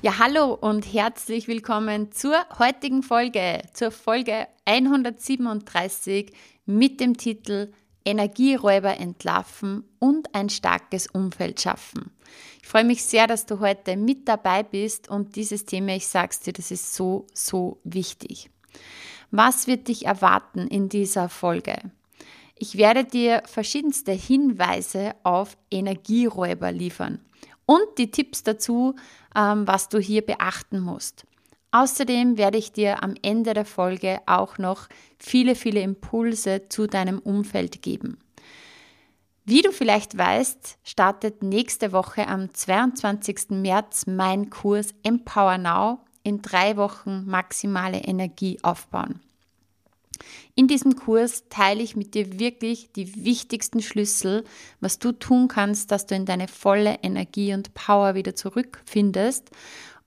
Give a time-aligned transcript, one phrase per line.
[0.00, 6.30] Ja, hallo und herzlich willkommen zur heutigen Folge, zur Folge 137
[6.66, 7.72] mit dem Titel
[8.04, 12.12] Energieräuber entlarven und ein starkes Umfeld schaffen.
[12.62, 16.38] Ich freue mich sehr, dass du heute mit dabei bist und dieses Thema, ich sag's
[16.38, 18.50] dir, das ist so, so wichtig.
[19.32, 21.76] Was wird dich erwarten in dieser Folge?
[22.54, 27.18] Ich werde dir verschiedenste Hinweise auf Energieräuber liefern
[27.68, 28.94] und die Tipps dazu,
[29.36, 31.26] ähm, was du hier beachten musst.
[31.70, 37.18] Außerdem werde ich dir am Ende der Folge auch noch viele, viele Impulse zu deinem
[37.18, 38.18] Umfeld geben.
[39.44, 43.50] Wie du vielleicht weißt, startet nächste Woche am 22.
[43.50, 49.20] März mein Kurs Empower Now in drei Wochen maximale Energie aufbauen.
[50.58, 54.42] In diesem Kurs teile ich mit dir wirklich die wichtigsten Schlüssel,
[54.80, 59.50] was du tun kannst, dass du in deine volle Energie und Power wieder zurückfindest.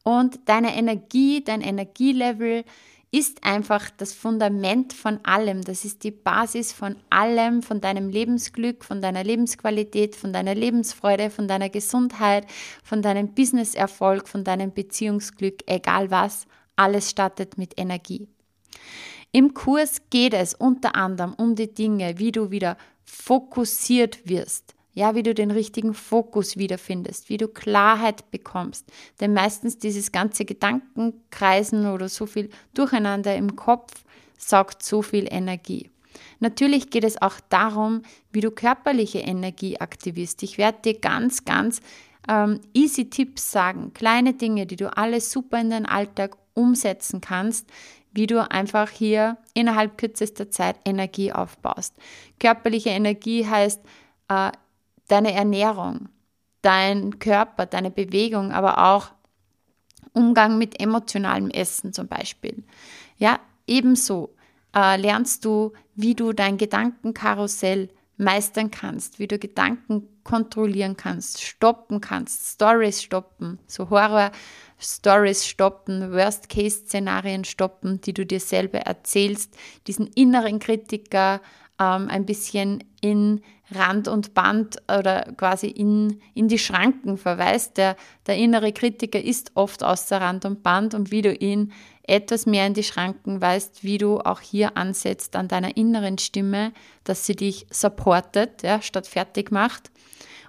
[0.04, 2.66] Und deine Energie, dein Energielevel
[3.12, 5.62] ist einfach das Fundament von allem.
[5.62, 11.30] Das ist die Basis von allem, von deinem Lebensglück, von deiner Lebensqualität, von deiner Lebensfreude,
[11.30, 12.46] von deiner Gesundheit,
[12.84, 16.46] von deinem Businesserfolg, von deinem Beziehungsglück, egal was.
[16.76, 18.28] Alles startet mit Energie.
[19.32, 24.76] Im Kurs geht es unter anderem um die Dinge, wie du wieder fokussiert wirst.
[24.94, 28.86] Ja, wie du den richtigen Fokus wiederfindest, wie du Klarheit bekommst.
[29.22, 34.04] Denn meistens dieses ganze Gedankenkreisen oder so viel Durcheinander im Kopf
[34.38, 35.90] saugt so viel Energie.
[36.42, 38.02] Natürlich geht es auch darum,
[38.34, 40.44] wie du körperliche Energie aktivierst.
[40.44, 41.80] Ich werde dir ganz, ganz
[42.28, 47.70] ähm, easy Tipps sagen, kleine Dinge, die du alles super in den Alltag umsetzen kannst,
[48.12, 51.96] wie du einfach hier innerhalb kürzester Zeit Energie aufbaust.
[52.40, 53.82] Körperliche Energie heißt
[54.28, 54.52] äh,
[55.08, 56.10] deine Ernährung,
[56.62, 59.12] dein Körper, deine Bewegung, aber auch
[60.14, 62.64] Umgang mit emotionalem Essen zum Beispiel.
[63.18, 64.36] Ja, ebenso
[64.76, 72.02] äh, lernst du, wie du dein Gedankenkarussell meistern kannst, wie du Gedanken kontrollieren kannst, stoppen
[72.02, 74.32] kannst, Stories stoppen, so Horror
[74.82, 79.56] Stories stoppen, Worst-Case-Szenarien stoppen, die du dir selber erzählst,
[79.88, 81.40] diesen inneren Kritiker
[81.80, 83.42] ähm, ein bisschen in
[83.74, 87.78] Rand und Band oder quasi in, in die Schranken verweist.
[87.78, 87.96] Der,
[88.28, 91.72] der innere Kritiker ist oft außer Rand und Band und wie du ihn
[92.04, 96.74] etwas mehr in die Schranken weist, wie du auch hier ansetzt an deiner inneren Stimme,
[97.04, 99.92] dass sie dich supportet, ja, statt fertig macht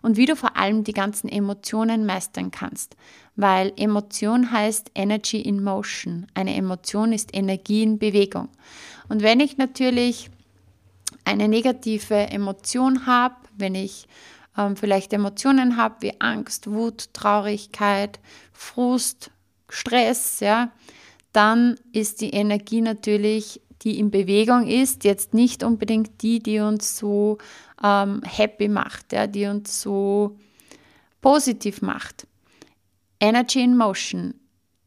[0.03, 2.97] und wie du vor allem die ganzen Emotionen meistern kannst.
[3.37, 6.27] Weil Emotion heißt Energy in Motion.
[6.35, 8.49] Eine Emotion ist Energie in Bewegung.
[9.09, 10.29] Und wenn ich natürlich
[11.25, 14.07] eine negative Emotion habe, wenn ich
[14.59, 18.19] ähm, vielleicht Emotionen habe wie Angst, Wut, Traurigkeit,
[18.53, 19.31] Frust,
[19.69, 20.71] Stress, ja,
[21.33, 26.97] dann ist die Energie natürlich, die in Bewegung ist, jetzt nicht unbedingt die, die uns
[26.97, 27.39] so
[27.83, 30.37] ähm, happy macht, ja, die uns so
[31.21, 32.27] positiv macht.
[33.21, 34.35] Energy in Motion,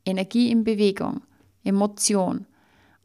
[0.05, 1.21] Energie in Bewegung,
[1.63, 2.45] Emotion.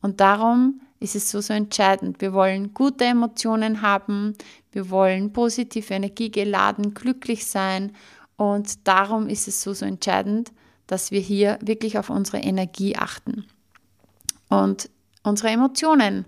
[0.00, 2.20] Und darum ist es so, so entscheidend.
[2.20, 4.34] Wir wollen gute Emotionen haben,
[4.72, 7.92] wir wollen positive Energie geladen, glücklich sein.
[8.36, 10.52] Und darum ist es so, so entscheidend,
[10.86, 13.44] dass wir hier wirklich auf unsere Energie achten
[14.48, 14.90] und
[15.22, 16.24] unsere Emotionen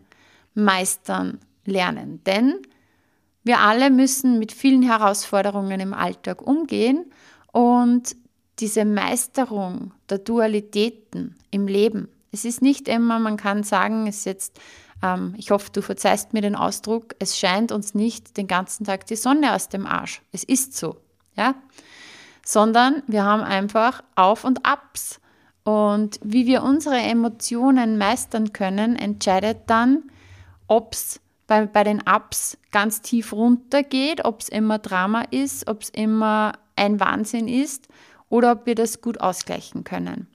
[0.54, 2.22] meistern lernen.
[2.24, 2.60] Denn
[3.44, 7.12] wir alle müssen mit vielen Herausforderungen im Alltag umgehen
[7.52, 8.14] und
[8.58, 12.08] diese Meisterung der Dualitäten im Leben.
[12.30, 14.60] Es ist nicht immer, man kann sagen, es ist jetzt,
[15.02, 19.06] ähm, ich hoffe, du verzeihst mir den Ausdruck, es scheint uns nicht den ganzen Tag
[19.06, 20.22] die Sonne aus dem Arsch.
[20.32, 20.96] Es ist so,
[21.36, 21.54] ja.
[22.44, 25.20] Sondern wir haben einfach Auf und Abs.
[25.64, 30.04] Und wie wir unsere Emotionen meistern können, entscheidet dann,
[30.66, 35.68] ob es bei, bei den Ups ganz tief runter geht, ob es immer Drama ist,
[35.68, 37.88] ob es immer ein Wahnsinn ist
[38.28, 40.26] oder ob wir das gut ausgleichen können.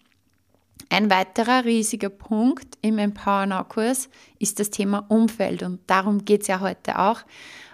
[0.89, 4.09] Ein weiterer riesiger Punkt im Empower Now Kurs
[4.39, 7.21] ist das Thema Umfeld und darum geht es ja heute auch.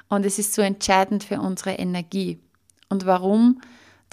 [0.09, 2.39] Und es ist so entscheidend für unsere Energie.
[2.89, 3.61] Und warum?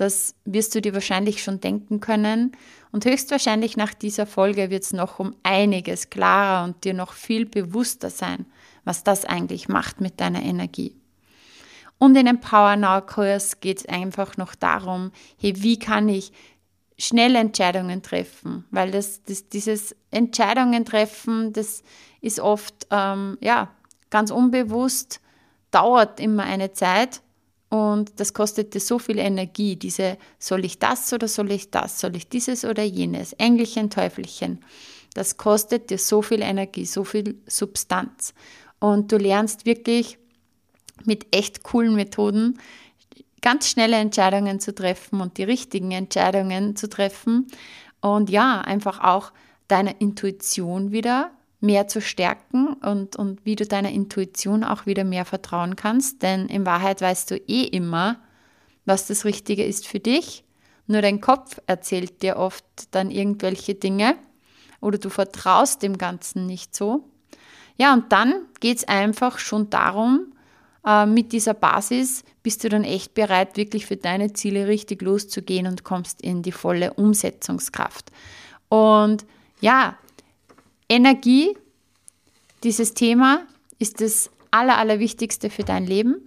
[0.00, 2.52] Das wirst du dir wahrscheinlich schon denken können.
[2.90, 7.44] Und höchstwahrscheinlich nach dieser Folge wird es noch um einiges klarer und dir noch viel
[7.44, 8.46] bewusster sein,
[8.84, 10.96] was das eigentlich macht mit deiner Energie.
[11.98, 16.32] Und in dem Power Now Kurs geht es einfach noch darum, hey, wie kann ich
[16.96, 18.64] schnell Entscheidungen treffen?
[18.70, 21.82] Weil das, das dieses Entscheidungen treffen, das
[22.22, 23.68] ist oft ähm, ja
[24.08, 25.20] ganz unbewusst,
[25.70, 27.20] dauert immer eine Zeit
[27.70, 29.76] und das kostet dir so viel Energie.
[29.76, 32.00] Diese, soll ich das oder soll ich das?
[32.00, 33.32] Soll ich dieses oder jenes?
[33.34, 34.58] Engelchen, Teufelchen.
[35.14, 38.34] Das kostet dir so viel Energie, so viel Substanz.
[38.80, 40.18] Und du lernst wirklich
[41.04, 42.58] mit echt coolen Methoden
[43.40, 47.46] ganz schnelle Entscheidungen zu treffen und die richtigen Entscheidungen zu treffen.
[48.00, 49.32] Und ja, einfach auch
[49.68, 55.24] deine Intuition wieder mehr zu stärken und, und wie du deiner Intuition auch wieder mehr
[55.24, 56.22] vertrauen kannst.
[56.22, 58.18] Denn in Wahrheit weißt du eh immer,
[58.86, 60.44] was das Richtige ist für dich.
[60.86, 64.16] Nur dein Kopf erzählt dir oft dann irgendwelche Dinge
[64.80, 67.04] oder du vertraust dem Ganzen nicht so.
[67.76, 70.32] Ja, und dann geht es einfach schon darum,
[70.84, 75.66] äh, mit dieser Basis bist du dann echt bereit, wirklich für deine Ziele richtig loszugehen
[75.66, 78.10] und kommst in die volle Umsetzungskraft.
[78.68, 79.26] Und
[79.60, 79.96] ja,
[80.90, 81.56] Energie,
[82.64, 83.46] dieses Thema
[83.78, 86.26] ist das Aller, Allerwichtigste für dein Leben.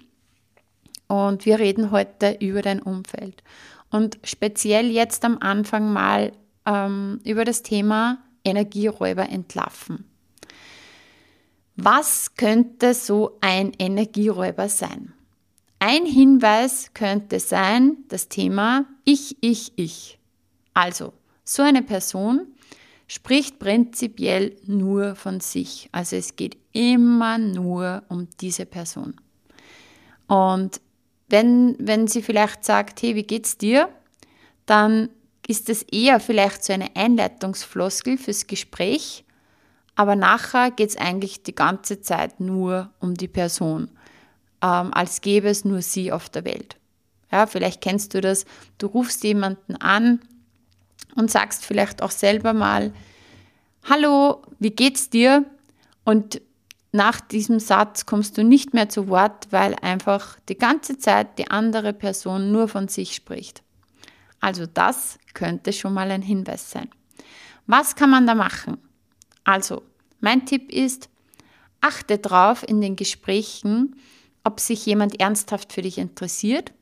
[1.08, 3.44] Und wir reden heute über dein Umfeld.
[3.92, 6.32] Und speziell jetzt am Anfang mal
[6.66, 10.06] ähm, über das Thema Energieräuber entlarven.
[11.76, 15.12] Was könnte so ein Energieräuber sein?
[15.80, 20.20] Ein Hinweis könnte sein das Thema Ich, ich, ich.
[20.74, 21.12] Also,
[21.44, 22.48] so eine Person
[23.08, 25.90] spricht prinzipiell nur von sich.
[25.92, 29.16] Also es geht immer nur um diese Person.
[30.28, 30.82] Und
[31.30, 33.90] wenn, wenn sie vielleicht sagt, hey, wie geht's dir?
[34.66, 35.10] Dann
[35.48, 39.26] ist es eher vielleicht so eine Einleitungsfloskel fürs Gespräch,
[39.96, 43.90] aber nachher geht es eigentlich die ganze Zeit nur um die Person,
[44.62, 46.78] ähm, als gäbe es nur sie auf der Welt.
[47.32, 48.46] Ja, vielleicht kennst du das,
[48.78, 50.20] du rufst jemanden an
[51.16, 52.94] und sagst vielleicht auch selber mal,
[53.84, 55.46] hallo, wie geht's dir?
[56.04, 56.42] Und
[56.92, 61.50] nach diesem Satz kommst du nicht mehr zu Wort, weil einfach die ganze Zeit die
[61.50, 63.64] andere Person nur von sich spricht.
[64.40, 66.90] Also das könnte schon mal ein Hinweis sein.
[67.66, 68.78] Was kann man da machen?
[69.44, 69.84] Also,
[70.20, 71.10] mein Tipp ist,
[71.82, 73.96] achte drauf in den Gesprächen,
[74.44, 76.74] ob sich jemand ernsthaft für dich interessiert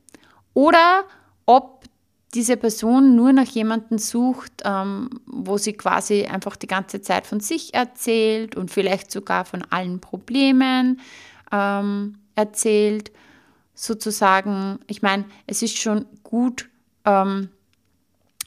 [0.54, 1.04] oder
[1.46, 1.84] ob
[2.34, 7.40] diese Person nur nach jemandem sucht, ähm, wo sie quasi einfach die ganze Zeit von
[7.40, 11.00] sich erzählt und vielleicht sogar von allen Problemen
[11.50, 13.12] ähm, erzählt,
[13.74, 14.78] sozusagen.
[14.86, 16.70] Ich meine, es ist schon gut,
[17.04, 17.50] ähm,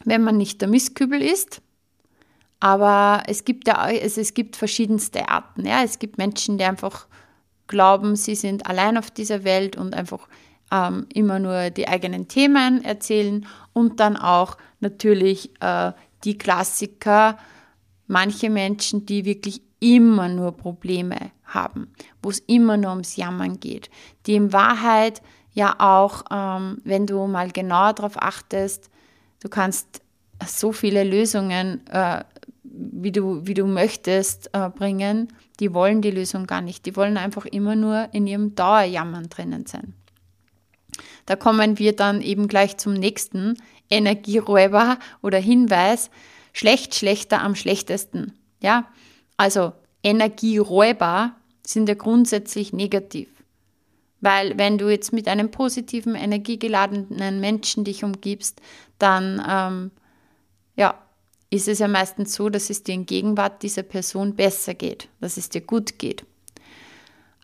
[0.03, 1.61] wenn man nicht der Mistkübel ist,
[2.59, 5.65] aber es gibt ja also es gibt verschiedenste Arten.
[5.65, 5.83] Ja?
[5.83, 7.07] Es gibt Menschen, die einfach
[7.67, 10.27] glauben, sie sind allein auf dieser Welt und einfach
[10.71, 15.91] ähm, immer nur die eigenen Themen erzählen und dann auch natürlich äh,
[16.23, 17.37] die Klassiker,
[18.07, 21.93] manche Menschen, die wirklich immer nur Probleme haben,
[22.23, 23.89] wo es immer nur ums Jammern geht,
[24.25, 28.89] die in Wahrheit ja auch, ähm, wenn du mal genauer darauf achtest,
[29.41, 30.01] du kannst
[30.45, 32.23] so viele Lösungen, äh,
[32.63, 36.85] wie, du, wie du möchtest, äh, bringen, die wollen die Lösung gar nicht.
[36.85, 39.93] Die wollen einfach immer nur in ihrem Dauerjammern drinnen sein.
[41.25, 43.57] Da kommen wir dann eben gleich zum nächsten
[43.89, 46.09] Energieräuber oder Hinweis.
[46.53, 48.33] Schlecht, schlechter am schlechtesten.
[48.61, 48.87] Ja,
[49.37, 49.73] also
[50.03, 51.35] Energieräuber
[51.65, 53.29] sind ja grundsätzlich negativ.
[54.21, 58.61] Weil wenn du jetzt mit einem positiven, energiegeladenen Menschen dich umgibst,
[58.97, 59.91] dann ähm,
[60.75, 60.95] ja,
[61.49, 65.37] ist es ja meistens so, dass es dir in Gegenwart dieser Person besser geht, dass
[65.37, 66.25] es dir gut geht.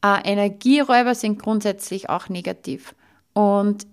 [0.03, 2.95] Äh, Energieräuber sind grundsätzlich auch negativ.
[3.33, 3.87] Und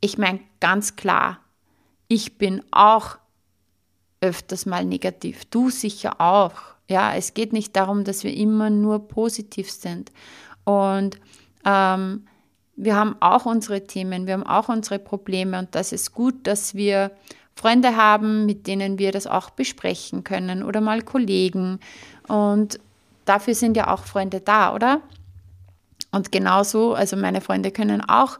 [0.00, 1.38] ich meine ganz klar,
[2.08, 3.18] ich bin auch
[4.20, 5.44] öfters mal negativ.
[5.46, 6.52] Du sicher auch.
[6.88, 10.10] Ja, es geht nicht darum, dass wir immer nur positiv sind.
[10.64, 11.20] Und
[11.64, 12.26] ähm,
[12.76, 16.74] wir haben auch unsere Themen, wir haben auch unsere Probleme und das ist gut, dass
[16.74, 17.10] wir
[17.56, 21.80] Freunde haben, mit denen wir das auch besprechen können oder mal Kollegen.
[22.28, 22.78] Und
[23.24, 25.00] dafür sind ja auch Freunde da, oder?
[26.12, 28.38] Und genauso, also meine Freunde können auch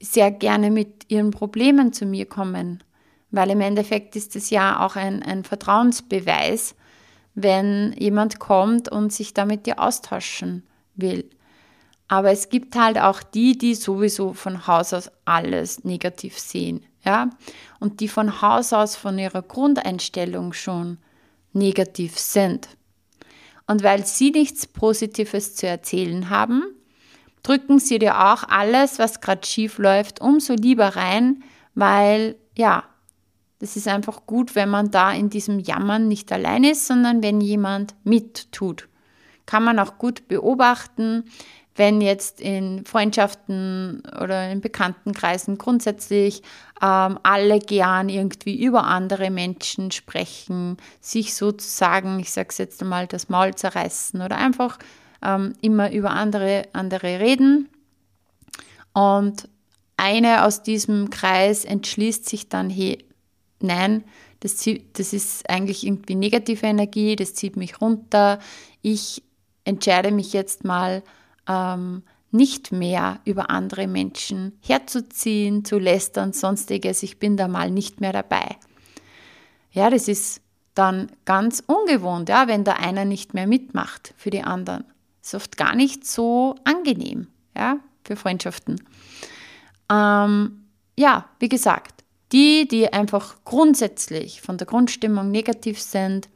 [0.00, 2.82] sehr gerne mit ihren Problemen zu mir kommen,
[3.30, 6.74] weil im Endeffekt ist es ja auch ein, ein Vertrauensbeweis,
[7.34, 11.28] wenn jemand kommt und sich da mit dir austauschen will.
[12.08, 17.30] Aber es gibt halt auch die, die sowieso von Haus aus alles negativ sehen, ja,
[17.80, 20.98] und die von Haus aus von ihrer Grundeinstellung schon
[21.52, 22.68] negativ sind.
[23.66, 26.62] Und weil sie nichts Positives zu erzählen haben,
[27.46, 32.84] drücken sie dir auch alles, was gerade schief läuft, umso lieber rein, weil ja,
[33.60, 37.40] das ist einfach gut, wenn man da in diesem Jammern nicht allein ist, sondern wenn
[37.40, 38.88] jemand mittut.
[39.46, 41.24] Kann man auch gut beobachten,
[41.76, 46.42] wenn jetzt in Freundschaften oder in Bekanntenkreisen grundsätzlich
[46.82, 53.06] ähm, alle gern irgendwie über andere Menschen sprechen, sich sozusagen, ich sage es jetzt einmal,
[53.06, 54.78] das Maul zerreißen oder einfach
[55.22, 57.68] ähm, immer über andere, andere reden.
[58.92, 59.48] Und
[59.96, 63.04] eine aus diesem Kreis entschließt sich dann, hey,
[63.60, 64.04] nein,
[64.40, 68.38] das, das ist eigentlich irgendwie negative Energie, das zieht mich runter.
[68.82, 69.22] Ich
[69.64, 71.02] entscheide mich jetzt mal,
[71.48, 72.02] ähm,
[72.36, 77.02] nicht mehr über andere Menschen herzuziehen, zu lästern, sonstiges.
[77.02, 78.56] Ich bin da mal nicht mehr dabei.
[79.72, 80.40] Ja, das ist
[80.74, 84.84] dann ganz ungewohnt, ja, wenn da einer nicht mehr mitmacht für die anderen.
[85.26, 88.80] Ist oft gar nicht so angenehm, ja, für Freundschaften.
[89.90, 96.28] Ähm, ja, wie gesagt, die, die einfach grundsätzlich von der Grundstimmung negativ sind,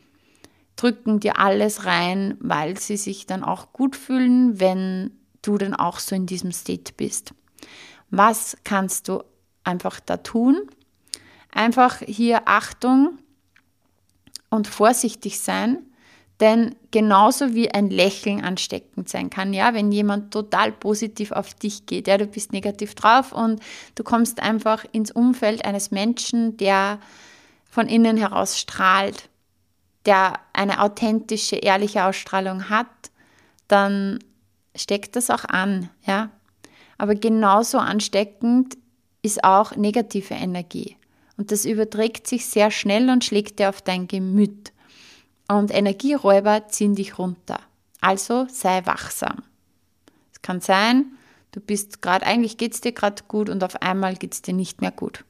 [0.74, 6.00] drücken dir alles rein, weil sie sich dann auch gut fühlen, wenn du dann auch
[6.00, 7.32] so in diesem State bist.
[8.10, 9.22] Was kannst du
[9.62, 10.68] einfach da tun?
[11.52, 13.20] Einfach hier Achtung
[14.48, 15.78] und vorsichtig sein,
[16.40, 21.86] denn genauso wie ein Lächeln ansteckend sein kann, ja, wenn jemand total positiv auf dich
[21.86, 23.60] geht, ja, du bist negativ drauf und
[23.94, 26.98] du kommst einfach ins Umfeld eines Menschen, der
[27.70, 29.28] von innen heraus strahlt,
[30.06, 32.88] der eine authentische, ehrliche Ausstrahlung hat,
[33.68, 34.18] dann
[34.74, 36.30] steckt das auch an, ja.
[36.96, 38.76] Aber genauso ansteckend
[39.22, 40.96] ist auch negative Energie.
[41.36, 44.72] Und das überträgt sich sehr schnell und schlägt dir auf dein Gemüt.
[45.50, 47.58] Und Energieräuber ziehen dich runter.
[48.00, 49.42] Also sei wachsam.
[50.32, 51.06] Es kann sein,
[51.50, 54.54] du bist gerade, eigentlich geht es dir gerade gut und auf einmal geht es dir
[54.54, 55.24] nicht mehr gut.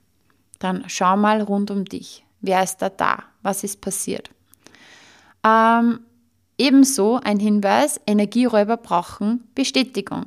[0.59, 2.27] Dann schau mal rund um dich.
[2.43, 3.25] Wer ist da da?
[3.41, 4.31] Was ist passiert?
[5.43, 6.01] Ähm,
[6.59, 10.27] ebenso ein Hinweis, Energieräuber brauchen Bestätigung.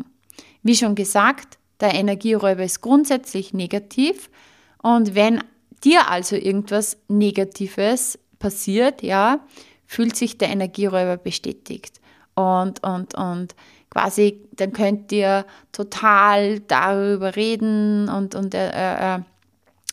[0.64, 4.32] Wie schon gesagt, der Energieräuber ist grundsätzlich negativ
[4.82, 5.44] und wenn
[5.84, 9.40] dir also irgendwas Negatives passiert, ja,
[9.94, 12.02] fühlt sich der Energieräuber bestätigt.
[12.34, 13.56] Und, und, und
[13.92, 19.26] quasi, dann könnt ihr total darüber reden und, und er, er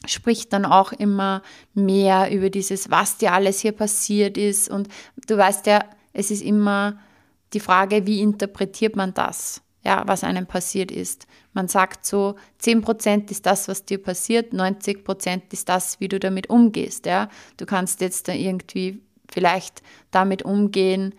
[0.06, 1.42] spricht dann auch immer
[1.74, 4.70] mehr über dieses, was dir alles hier passiert ist.
[4.70, 4.88] Und
[5.26, 6.98] du weißt ja, es ist immer
[7.52, 11.26] die Frage, wie interpretiert man das, ja, was einem passiert ist.
[11.52, 16.48] Man sagt so, 10% ist das, was dir passiert, 90% ist das, wie du damit
[16.48, 17.04] umgehst.
[17.04, 17.28] Ja.
[17.58, 19.02] Du kannst jetzt da irgendwie
[19.32, 21.14] vielleicht damit umgehen,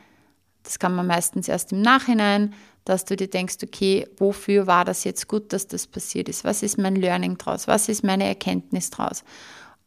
[0.64, 2.54] das kann man meistens erst im Nachhinein,
[2.86, 6.44] dass du dir denkst, okay, wofür war das jetzt gut, dass das passiert ist?
[6.44, 7.68] Was ist mein Learning draus?
[7.68, 9.24] Was ist meine Erkenntnis draus?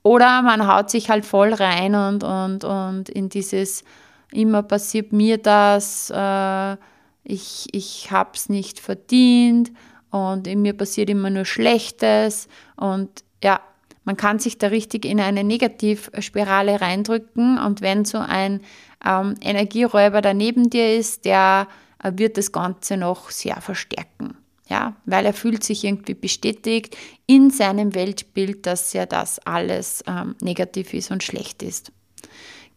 [0.02, 3.84] Oder man haut sich halt voll rein und, und, und in dieses,
[4.30, 6.76] immer passiert mir das, äh,
[7.24, 9.72] ich, ich habe es nicht verdient
[10.10, 13.60] und in mir passiert immer nur Schlechtes und ja,
[14.04, 18.60] man kann sich da richtig in eine Negativspirale reindrücken und wenn so ein
[19.04, 21.68] ähm, Energieräuber daneben dir ist, der
[22.02, 24.36] äh, wird das Ganze noch sehr verstärken.
[24.66, 26.96] Ja, weil er fühlt sich irgendwie bestätigt
[27.26, 31.92] in seinem Weltbild, dass ja das alles ähm, negativ ist und schlecht ist.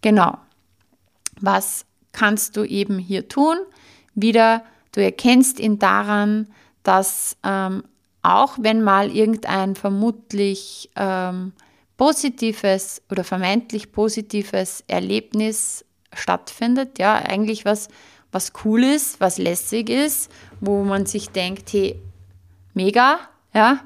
[0.02, 0.38] Genau.
[1.40, 3.56] Was kannst du eben hier tun?
[4.16, 6.48] Wieder, du erkennst ihn daran,
[6.84, 7.84] dass ähm,
[8.28, 11.54] auch wenn mal irgendein vermutlich ähm,
[11.96, 17.88] positives oder vermeintlich positives Erlebnis stattfindet, ja, eigentlich was,
[18.34, 20.30] was cool ist, was lässig ist,
[20.60, 22.02] wo man sich denkt, hey,
[22.74, 23.20] mega,
[23.54, 23.80] ja.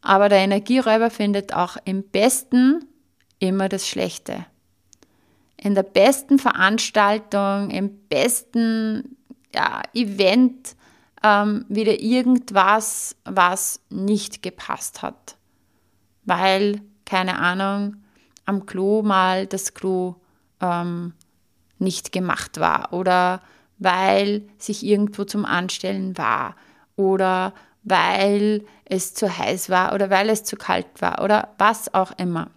[0.00, 2.86] Aber der Energieräuber findet auch im Besten
[3.38, 4.46] immer das Schlechte.
[5.58, 9.16] In der besten Veranstaltung, im besten
[9.54, 10.74] ja, Event
[11.26, 15.36] ähm, wieder irgendwas, was nicht gepasst hat.
[16.24, 17.96] Weil, keine Ahnung,
[18.44, 20.16] am Klo mal das Klo
[20.60, 21.14] ähm,
[21.78, 23.42] nicht gemacht war oder
[23.78, 26.54] weil sich irgendwo zum Anstellen war
[26.94, 27.52] oder
[27.82, 32.50] weil es zu heiß war oder weil es zu kalt war oder was auch immer.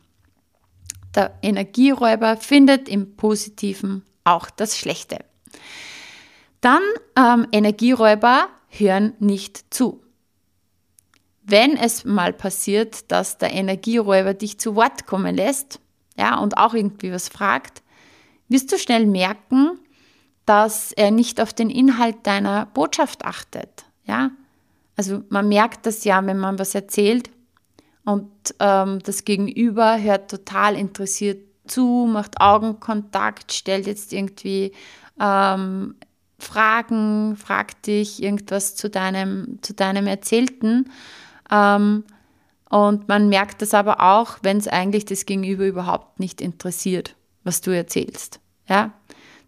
[1.15, 5.19] Der Energieräuber findet im Positiven auch das Schlechte.
[6.61, 6.81] Dann
[7.17, 10.01] ähm, Energieräuber hören nicht zu.
[11.43, 15.79] Wenn es mal passiert, dass der Energieräuber dich zu Wort kommen lässt,
[16.17, 17.81] ja, und auch irgendwie was fragt,
[18.49, 19.79] wirst du schnell merken,
[20.45, 24.31] dass er nicht auf den Inhalt deiner Botschaft achtet, ja.
[24.95, 27.29] Also man merkt das ja, wenn man was erzählt
[28.03, 34.73] und ähm, das Gegenüber hört total interessiert zu, macht Augenkontakt, stellt jetzt irgendwie
[35.19, 35.95] ähm,
[36.39, 40.89] Fragen, fragt dich irgendwas zu deinem, zu deinem Erzählten.
[41.51, 42.03] Ähm,
[42.69, 47.61] und man merkt das aber auch, wenn es eigentlich das Gegenüber überhaupt nicht interessiert, was
[47.61, 48.39] du erzählst.
[48.67, 48.91] Ja?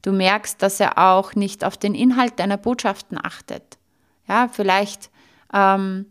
[0.02, 3.78] Du merkst, dass er auch nicht auf den Inhalt deiner Botschaften achtet.
[4.28, 5.12] Ja, vielleicht
[5.54, 6.08] ähm,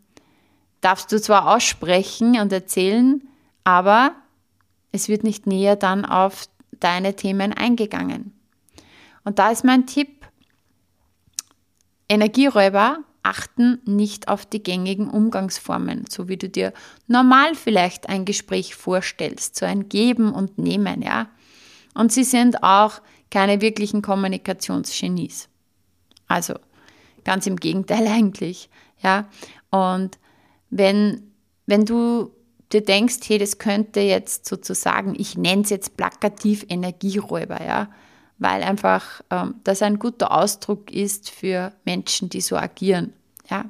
[0.81, 3.23] darfst du zwar aussprechen und erzählen,
[3.65, 4.13] aber
[4.93, 6.47] es wird nicht näher dann auf
[6.79, 8.33] deine Themen eingegangen.
[9.25, 10.20] Und da ist mein Tipp,
[12.11, 16.73] Energieräuber achten nicht auf die gängigen Umgangsformen, so wie du dir
[17.07, 21.29] normal vielleicht ein Gespräch vorstellst, so ein Geben und Nehmen, ja.
[21.95, 23.01] Und sie sind auch
[23.31, 25.49] keine wirklichen Kommunikationsgenies.
[26.27, 26.55] Also
[27.25, 28.69] ganz im Gegenteil eigentlich,
[29.03, 29.29] ja.
[29.71, 30.19] Und
[30.71, 31.31] wenn,
[31.67, 32.33] wenn du
[32.73, 37.89] dir denkst, hey, das könnte jetzt sozusagen, ich nenne es jetzt plakativ Energieräuber, ja,
[38.41, 43.13] weil einfach ähm, das ein guter Ausdruck ist für Menschen, die so agieren.
[43.49, 43.67] Ja.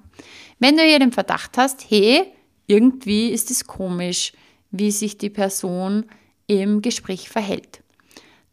[0.58, 2.32] Wenn du hier den Verdacht hast, hey,
[2.66, 4.32] irgendwie ist es komisch,
[4.70, 6.06] wie sich die Person
[6.46, 7.82] im Gespräch verhält,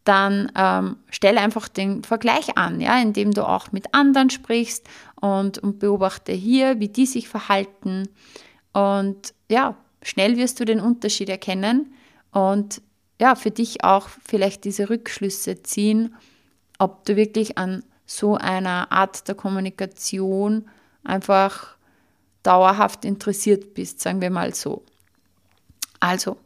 [0.02, 4.88] dann ähm, stell einfach den Vergleich an, ja, indem du auch mit anderen sprichst
[5.20, 8.08] und, und beobachte hier, wie die sich verhalten.
[8.72, 11.92] Und ja, schnell wirst du den Unterschied erkennen
[12.32, 12.80] und
[13.20, 16.14] ja, für dich auch vielleicht diese Rückschlüsse ziehen,
[16.78, 20.68] ob du wirklich an so einer Art der Kommunikation
[21.04, 21.76] einfach
[22.42, 24.84] dauerhaft interessiert bist, sagen wir mal so.
[26.00, 26.36] Also,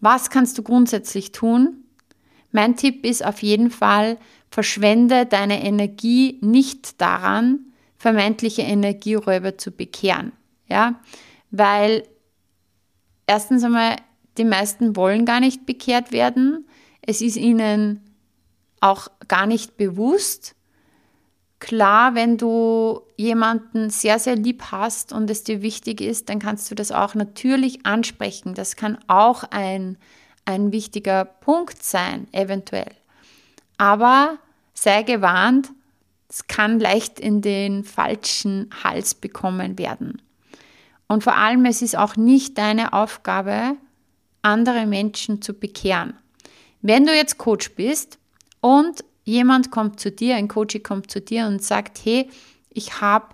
[0.00, 1.84] was kannst du grundsätzlich tun?
[2.50, 4.18] Mein Tipp ist auf jeden Fall,
[4.50, 10.32] verschwende deine Energie nicht daran, vermeintliche Energieräuber zu bekehren.
[10.68, 11.00] Ja,
[11.50, 12.04] weil
[13.26, 13.96] erstens einmal,
[14.38, 16.66] die meisten wollen gar nicht bekehrt werden.
[17.02, 18.00] Es ist ihnen
[18.80, 20.54] auch gar nicht bewusst.
[21.58, 26.70] Klar, wenn du jemanden sehr, sehr lieb hast und es dir wichtig ist, dann kannst
[26.70, 28.54] du das auch natürlich ansprechen.
[28.54, 29.96] Das kann auch ein,
[30.44, 32.90] ein wichtiger Punkt sein, eventuell.
[33.78, 34.38] Aber
[34.74, 35.70] sei gewarnt,
[36.28, 40.20] es kann leicht in den falschen Hals bekommen werden.
[41.06, 43.76] Und vor allem, es ist auch nicht deine Aufgabe,
[44.42, 46.14] andere Menschen zu bekehren.
[46.80, 48.18] Wenn du jetzt Coach bist
[48.60, 52.28] und jemand kommt zu dir, ein Coach kommt zu dir und sagt, hey,
[52.70, 53.26] ich habe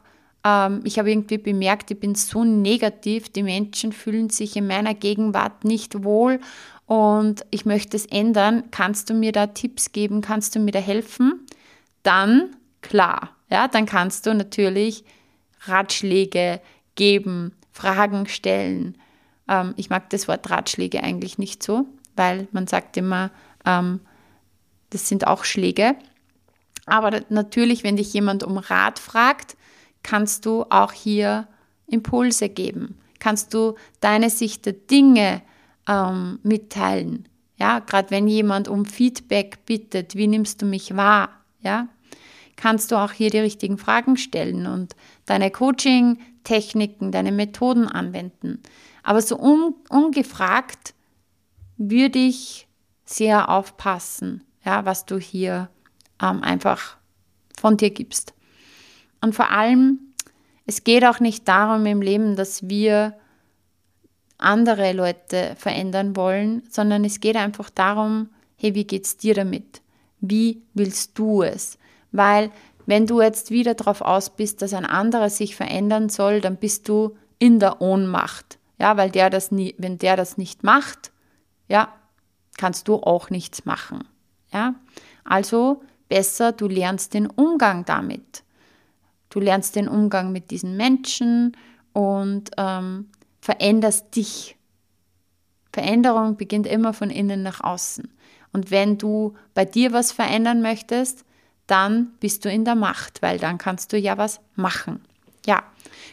[0.45, 5.65] ähm, ich irgendwie bemerkt, ich bin so negativ, die Menschen fühlen sich in meiner Gegenwart
[5.65, 6.41] nicht wohl
[6.87, 8.65] und ich möchte es ändern.
[8.71, 10.21] Kannst du mir da Tipps geben?
[10.21, 11.47] Kannst du mir da helfen?
[12.03, 15.05] Dann klar, ja, dann kannst du natürlich
[15.63, 16.61] Ratschläge
[16.95, 18.97] geben, Fragen stellen.
[19.49, 23.31] Ähm, ich mag das Wort Ratschläge eigentlich nicht so, weil man sagt immer,
[23.65, 24.01] ähm,
[24.91, 25.97] das sind auch Schläge.
[26.87, 29.57] Aber natürlich, wenn dich jemand um Rat fragt,
[30.03, 31.47] kannst du auch hier
[31.87, 32.99] Impulse geben.
[33.19, 35.43] Kannst du deine Sicht der Dinge
[35.89, 37.29] ähm, mitteilen.
[37.57, 41.31] Ja, gerade wenn jemand um Feedback bittet, wie nimmst du mich wahr?
[41.61, 41.89] Ja,
[42.57, 44.95] kannst du auch hier die richtigen Fragen stellen und
[45.27, 48.63] deine Coaching-Techniken, deine Methoden anwenden.
[49.09, 50.93] Aber so un ungefragt
[51.79, 52.69] würde ich
[53.07, 55.71] sehr aufpassen, ja, was du hier
[56.21, 56.99] ähm, einfach
[57.59, 58.35] von dir gibst.
[59.23, 60.13] Und vor allem,
[60.67, 63.17] es geht auch nicht darum im Leben, dass wir
[64.37, 69.81] andere Leute verändern wollen, sondern es geht einfach darum, hey, wie geht's dir damit?
[70.21, 71.79] Wie willst du es?
[72.13, 72.51] Weil
[72.85, 76.91] wenn du jetzt wieder darauf aus bist, dass ein anderer sich verändern soll, dann bist
[76.91, 78.58] du in der Ohnmacht.
[78.79, 81.13] Ja, weil der das nie, wenn der das nicht macht,
[81.69, 81.93] ja,
[82.57, 84.05] kannst du auch nichts machen.
[84.53, 84.75] Ja,
[85.25, 88.45] also besser, du lernst den Umgang damit.
[89.31, 91.57] Du lernst den Umgang mit diesen Menschen
[91.93, 93.11] und ähm,
[93.41, 94.57] veränderst dich.
[95.73, 98.09] Veränderung beginnt immer von innen nach außen.
[98.53, 101.25] Und wenn du bei dir was verändern möchtest,
[101.67, 105.05] dann bist du in der Macht, weil dann kannst du ja was machen.
[105.49, 105.63] Ja,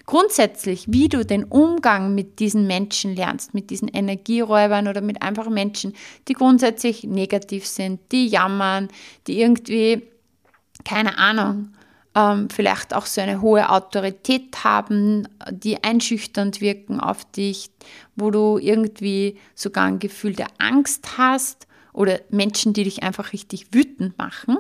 [0.06, 5.54] grundsätzlich, wie du den Umgang mit diesen Menschen lernst, mit diesen Energieräubern oder mit einfachen
[5.54, 5.94] Menschen,
[6.30, 8.88] die grundsätzlich negativ sind, die jammern,
[9.28, 10.04] die irgendwie,
[10.86, 11.74] keine Ahnung,
[12.16, 17.70] ähm, vielleicht auch so eine hohe Autorität haben, die einschüchternd wirken auf dich,
[18.16, 23.74] wo du irgendwie sogar ein Gefühl der Angst hast oder Menschen, die dich einfach richtig
[23.74, 24.60] wütend machen,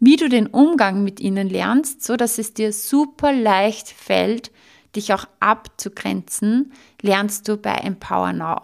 [0.00, 4.50] wie du den Umgang mit ihnen lernst, so dass es dir super leicht fällt,
[4.94, 8.60] dich auch abzugrenzen, lernst du bei Empower Now.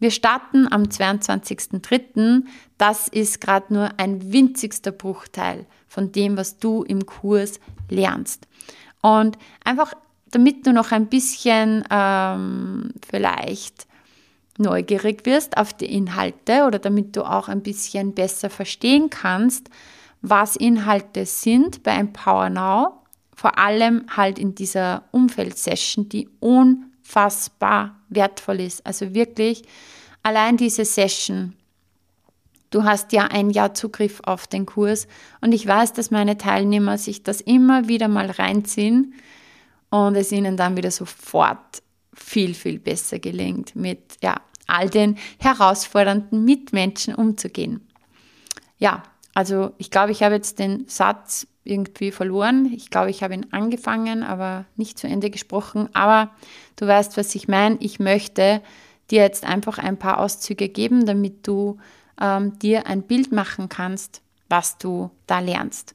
[0.00, 2.42] Wir starten am 22.03.
[2.76, 8.46] Das ist gerade nur ein winzigster Bruchteil von dem, was du im Kurs lernst.
[9.00, 9.94] Und einfach,
[10.30, 13.86] damit du noch ein bisschen ähm, vielleicht
[14.58, 19.70] neugierig wirst auf die Inhalte oder damit du auch ein bisschen besser verstehen kannst,
[20.26, 23.02] was Inhalte sind bei Empower Now,
[23.36, 28.86] vor allem halt in dieser Umfeldsession, die unfassbar wertvoll ist.
[28.86, 29.64] Also wirklich
[30.22, 31.54] allein diese Session.
[32.70, 35.08] Du hast ja ein Jahr Zugriff auf den Kurs
[35.42, 39.12] und ich weiß, dass meine Teilnehmer sich das immer wieder mal reinziehen
[39.90, 41.82] und es ihnen dann wieder sofort
[42.14, 47.86] viel, viel besser gelingt, mit ja, all den herausfordernden Mitmenschen umzugehen.
[48.78, 49.02] Ja,
[49.34, 52.70] also ich glaube, ich habe jetzt den Satz irgendwie verloren.
[52.72, 55.88] Ich glaube, ich habe ihn angefangen, aber nicht zu Ende gesprochen.
[55.92, 56.30] Aber
[56.76, 57.76] du weißt, was ich meine.
[57.80, 58.62] Ich möchte
[59.10, 61.78] dir jetzt einfach ein paar Auszüge geben, damit du
[62.20, 65.94] ähm, dir ein Bild machen kannst, was du da lernst.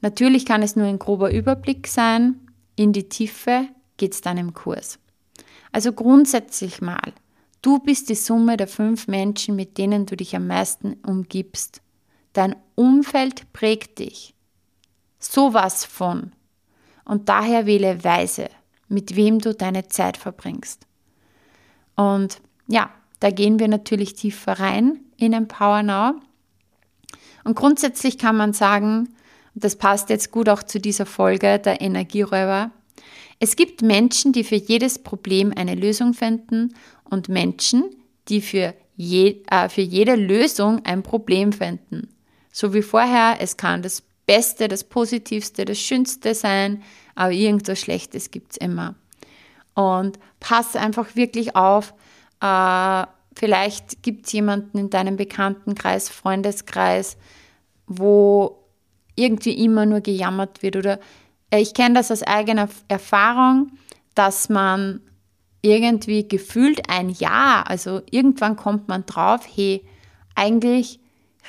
[0.00, 2.40] Natürlich kann es nur ein grober Überblick sein.
[2.74, 4.98] In die Tiefe geht es dann im Kurs.
[5.72, 7.12] Also grundsätzlich mal,
[7.60, 11.81] du bist die Summe der fünf Menschen, mit denen du dich am meisten umgibst.
[12.32, 14.34] Dein Umfeld prägt dich.
[15.18, 16.32] Sowas von.
[17.04, 18.48] Und daher wähle weise,
[18.88, 20.86] mit wem du deine Zeit verbringst.
[21.96, 22.90] Und ja,
[23.20, 26.14] da gehen wir natürlich tiefer rein in Empower Now.
[27.44, 29.14] Und grundsätzlich kann man sagen,
[29.54, 32.70] das passt jetzt gut auch zu dieser Folge der Energieräuber,
[33.44, 37.90] es gibt Menschen, die für jedes Problem eine Lösung finden und Menschen,
[38.28, 42.08] die für, je, äh, für jede Lösung ein Problem finden.
[42.52, 46.82] So wie vorher, es kann das Beste, das Positivste, das Schönste sein,
[47.14, 48.94] aber irgendwas Schlechtes gibt es immer.
[49.74, 51.94] Und pass einfach wirklich auf,
[52.40, 57.16] äh, vielleicht gibt es jemanden in deinem Bekanntenkreis, Freundeskreis,
[57.86, 58.58] wo
[59.16, 60.98] irgendwie immer nur gejammert wird oder
[61.50, 63.72] äh, ich kenne das aus eigener Erfahrung,
[64.14, 65.00] dass man
[65.62, 69.86] irgendwie gefühlt ein Jahr, also irgendwann kommt man drauf, hey,
[70.34, 70.98] eigentlich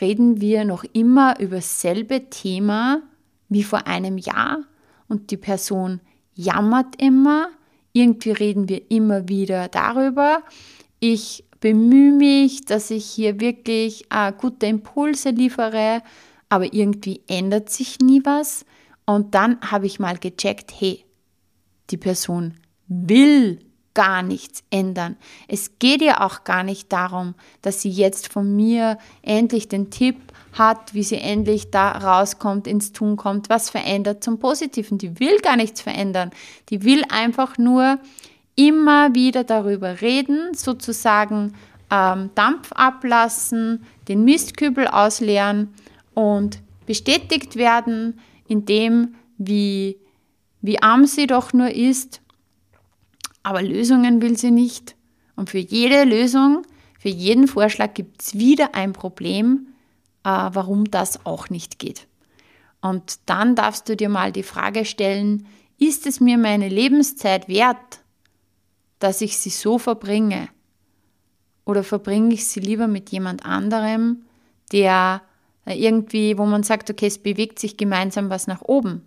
[0.02, 3.02] reden wir noch immer über dasselbe Thema
[3.50, 4.60] wie vor einem Jahr
[5.08, 6.02] und die Person
[6.34, 7.50] jammert immer,
[7.92, 10.42] irgendwie reden wir immer wieder darüber.
[11.00, 16.02] Ich bemühe mich, dass ich hier wirklich äh, gute Impulse liefere,
[16.50, 18.66] aber irgendwie ändert sich nie was.
[19.06, 21.06] Und dann habe ich mal gecheckt, hey,
[21.90, 22.56] die Person
[22.88, 23.60] will
[23.94, 25.18] gar nichts ändern.
[25.48, 30.18] Es geht ja auch gar nicht darum, dass sie jetzt von mir endlich den Tipp
[30.54, 34.98] hat, wie sie endlich da rauskommt, ins Tun kommt, was verändert zum Positiven.
[34.98, 36.32] Die will gar nichts verändern.
[36.70, 38.00] Die will einfach nur
[38.56, 41.54] immer wieder darüber reden, sozusagen
[41.90, 45.74] ähm, Dampf ablassen, den Mistkübel ausleeren
[46.14, 49.98] und bestätigt werden in dem, wie,
[50.62, 52.23] wie arm sie doch nur ist
[53.44, 54.96] aber Lösungen will sie nicht.
[55.36, 56.64] Und für jede Lösung,
[57.00, 59.68] für jeden Vorschlag gibt es wieder ein Problem,
[60.24, 62.08] äh, warum das auch nicht geht.
[62.82, 65.46] Und dann darfst du dir mal die Frage stellen,
[65.78, 68.00] ist es mir meine Lebenszeit wert,
[69.00, 70.50] dass ich sie so verbringe?
[71.66, 74.24] Oder verbringe ich sie lieber mit jemand anderem,
[74.72, 75.22] der
[75.66, 79.02] irgendwie, wo man sagt, okay, es bewegt sich gemeinsam was nach oben.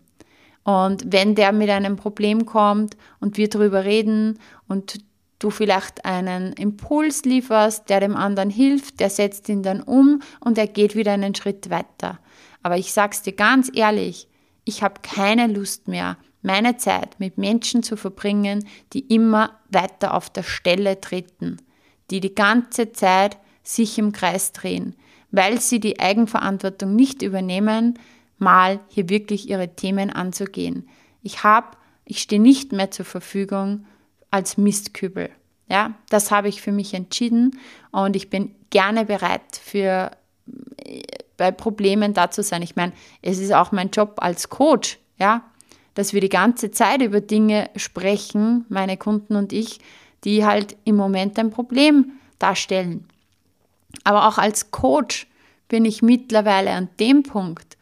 [0.67, 4.99] Und wenn der mit einem Problem kommt und wir darüber reden und
[5.39, 10.59] du vielleicht einen Impuls lieferst, der dem anderen hilft, der setzt ihn dann um und
[10.59, 12.19] er geht wieder einen Schritt weiter.
[12.65, 14.29] Aber ich sag's dir ganz ehrlich,
[14.65, 20.31] ich habe keine Lust mehr, meine Zeit mit Menschen zu verbringen, die immer weiter auf
[20.31, 21.59] der Stelle treten,
[22.11, 24.97] die die ganze Zeit sich im Kreis drehen,
[25.31, 28.01] weil sie die Eigenverantwortung nicht übernehmen,
[28.39, 30.89] mal hier wirklich ihre Themen anzugehen.
[31.23, 33.87] Ich habe, ich stehe nicht mehr zur Verfügung
[34.31, 35.31] als Mistkübel.
[35.69, 37.59] Ja, das habe ich für mich entschieden
[37.91, 40.13] und ich bin gerne bereit für
[40.85, 41.03] äh,
[41.37, 42.63] bei Problemen da zu sein.
[42.63, 45.43] Ich meine, es ist auch mein Job als Coach, ja,
[45.95, 49.81] dass wir die ganze Zeit über Dinge sprechen, meine Kunden und ich,
[50.25, 53.07] die halt im Moment ein Problem darstellen.
[54.05, 55.27] Aber auch als Coach
[55.69, 57.77] bin ich mittlerweile an dem Punkt,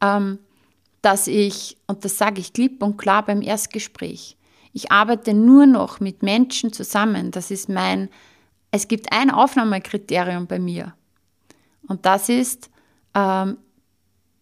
[0.00, 4.36] dass ich, und das sage ich klipp und klar beim Erstgespräch,
[4.72, 7.30] ich arbeite nur noch mit Menschen zusammen.
[7.30, 8.08] Das ist mein,
[8.70, 10.94] es gibt ein Aufnahmekriterium bei mir.
[11.88, 12.70] Und das ist,
[13.14, 13.58] ähm,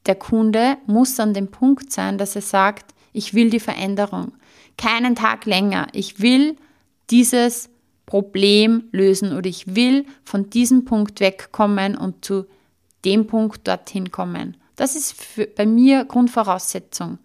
[0.06, 4.32] der Kunde muss an dem Punkt sein, dass er sagt, ich will die Veränderung.
[4.76, 5.88] Keinen Tag länger.
[5.92, 6.56] Ich will
[7.10, 7.70] dieses
[8.06, 12.46] Problem lösen oder ich will von diesem Punkt wegkommen und zu
[13.04, 14.56] dem Punkt dorthin kommen.
[14.78, 17.18] Das ist für, bei mir Grundvoraussetzung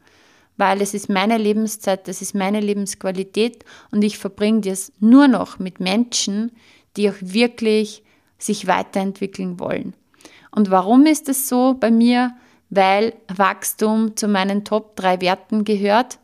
[0.58, 5.60] weil es ist meine Lebenszeit, das ist meine Lebensqualität und ich verbringe das nur noch
[5.60, 6.52] mit Menschen,
[6.96, 8.04] die auch wirklich
[8.38, 9.94] sich weiterentwickeln wollen.
[10.52, 12.36] Und warum ist es so bei mir?
[12.70, 16.20] Weil Wachstum zu meinen Top 3 Werten gehört.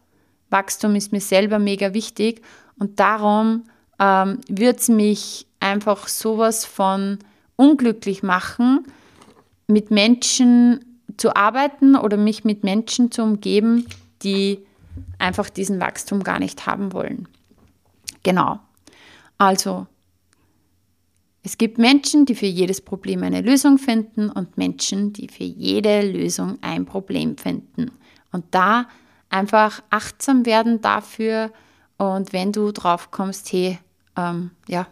[0.49, 2.41] Wachstum ist mir selber mega wichtig
[2.77, 3.63] und darum
[3.99, 7.19] ähm, wird es mich einfach sowas von
[7.55, 8.85] unglücklich machen,
[9.67, 10.88] mit Menschen
[11.19, 13.85] zu arbeiten oder mich mit Menschen zu umgeben,
[14.23, 14.59] die
[15.17, 17.27] einfach diesen Wachstum gar nicht haben wollen.
[18.23, 18.59] Genau.
[19.37, 19.87] Also,
[21.43, 26.01] es gibt Menschen, die für jedes Problem eine Lösung finden und Menschen, die für jede
[26.01, 27.91] Lösung ein Problem finden.
[28.31, 28.87] Und da
[29.29, 31.51] einfach achtsam werden dafür
[31.97, 33.79] und wenn du drauf kommst, hey,
[34.15, 34.87] ähm, ja,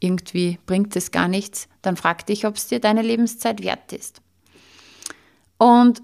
[0.00, 4.22] irgendwie bringt es gar nichts, dann frag dich, ob es dir deine Lebenszeit wert ist.
[5.60, 6.00] Und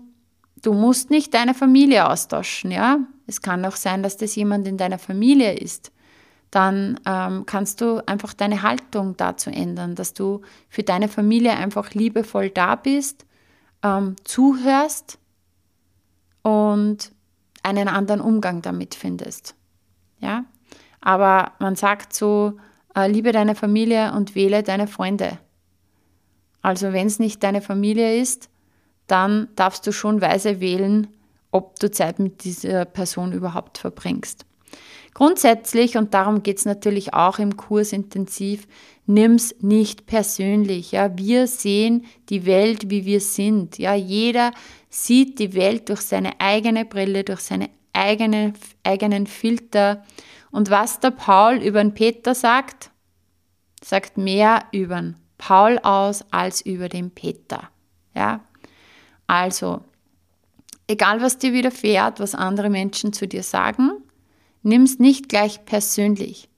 [0.66, 2.98] Du musst nicht deine Familie austauschen, ja.
[3.28, 5.92] Es kann auch sein, dass das jemand in deiner Familie ist.
[6.50, 11.94] Dann ähm, kannst du einfach deine Haltung dazu ändern, dass du für deine Familie einfach
[11.94, 13.26] liebevoll da bist,
[13.84, 15.20] ähm, zuhörst
[16.42, 17.12] und
[17.62, 19.54] einen anderen Umgang damit findest.
[20.18, 20.46] Ja?
[21.00, 22.58] Aber man sagt so,
[22.96, 25.38] äh, liebe deine Familie und wähle deine Freunde.
[26.60, 28.48] Also wenn es nicht deine Familie ist,
[29.06, 31.08] dann darfst du schon weise wählen,
[31.50, 34.44] ob du Zeit mit dieser Person überhaupt verbringst.
[35.14, 38.66] Grundsätzlich, und darum geht es natürlich auch im Kurs intensiv,
[39.06, 40.92] nimm es nicht persönlich.
[40.92, 41.16] Ja.
[41.16, 43.78] Wir sehen die Welt, wie wir sind.
[43.78, 43.94] Ja.
[43.94, 44.52] Jeder
[44.90, 48.52] sieht die Welt durch seine eigene Brille, durch seine eigene,
[48.84, 50.04] eigenen Filter.
[50.50, 52.90] Und was der Paul über den Peter sagt,
[53.82, 57.70] sagt mehr über den Paul aus als über den Peter.
[58.14, 58.40] Ja.
[59.26, 59.82] Also,
[60.86, 63.90] egal was dir widerfährt, was andere Menschen zu dir sagen,
[64.62, 66.48] nimm es nicht gleich persönlich.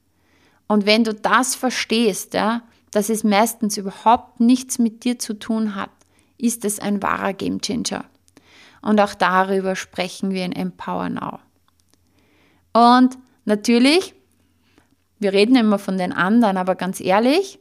[0.67, 5.75] Und wenn du das verstehst, ja, dass es meistens überhaupt nichts mit dir zu tun
[5.75, 5.91] hat,
[6.37, 8.05] ist es ein wahrer Gamechanger.
[8.81, 11.41] Und auch darüber sprechen wir in Empower Now.
[12.73, 14.15] Und natürlich,
[15.19, 17.59] wir reden immer von den anderen, aber ganz ehrlich,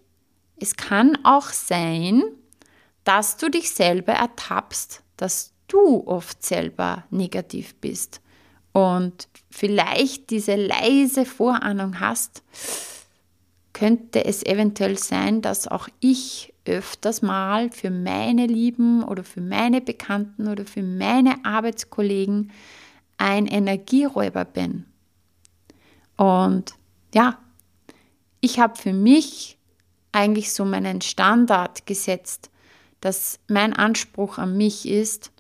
[0.60, 2.24] es kann auch sein,
[3.08, 8.20] dass du dich selber ertappst, dass du oft selber negativ bist
[8.74, 12.44] und vielleicht diese leise Vorahnung hast,
[13.72, 19.80] könnte es eventuell sein, dass auch ich öfters mal für meine Lieben oder für meine
[19.80, 22.52] Bekannten oder für meine Arbeitskollegen
[23.18, 24.86] ein Energieräuber bin.
[26.18, 26.74] Und
[27.16, 27.40] ja,
[28.42, 29.58] ich habe für mich
[30.12, 32.50] eigentlich so meinen Standard gesetzt,
[33.02, 35.32] dass mein Anspruch an mich ist,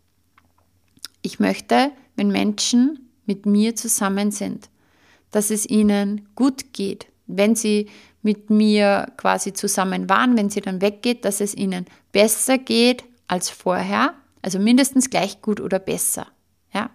[1.21, 4.69] ich möchte, wenn Menschen mit mir zusammen sind,
[5.31, 7.89] dass es ihnen gut geht, wenn sie
[8.21, 13.49] mit mir quasi zusammen waren, wenn sie dann weggeht, dass es ihnen besser geht als
[13.49, 16.27] vorher, also mindestens gleich gut oder besser.
[16.73, 16.89] Ja?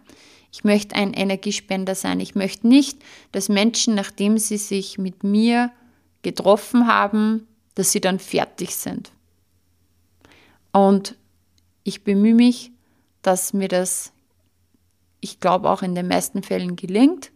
[0.52, 2.20] Ich möchte ein Energiespender sein.
[2.20, 2.98] Ich möchte nicht,
[3.32, 5.70] dass Menschen, nachdem sie sich mit mir
[6.22, 9.12] getroffen haben, dass sie dann fertig sind.
[10.72, 11.16] Und
[11.84, 12.72] ich bemühe mich,
[13.22, 14.12] dass mir das,
[15.20, 17.30] ich glaube, auch in den meisten Fällen gelingt,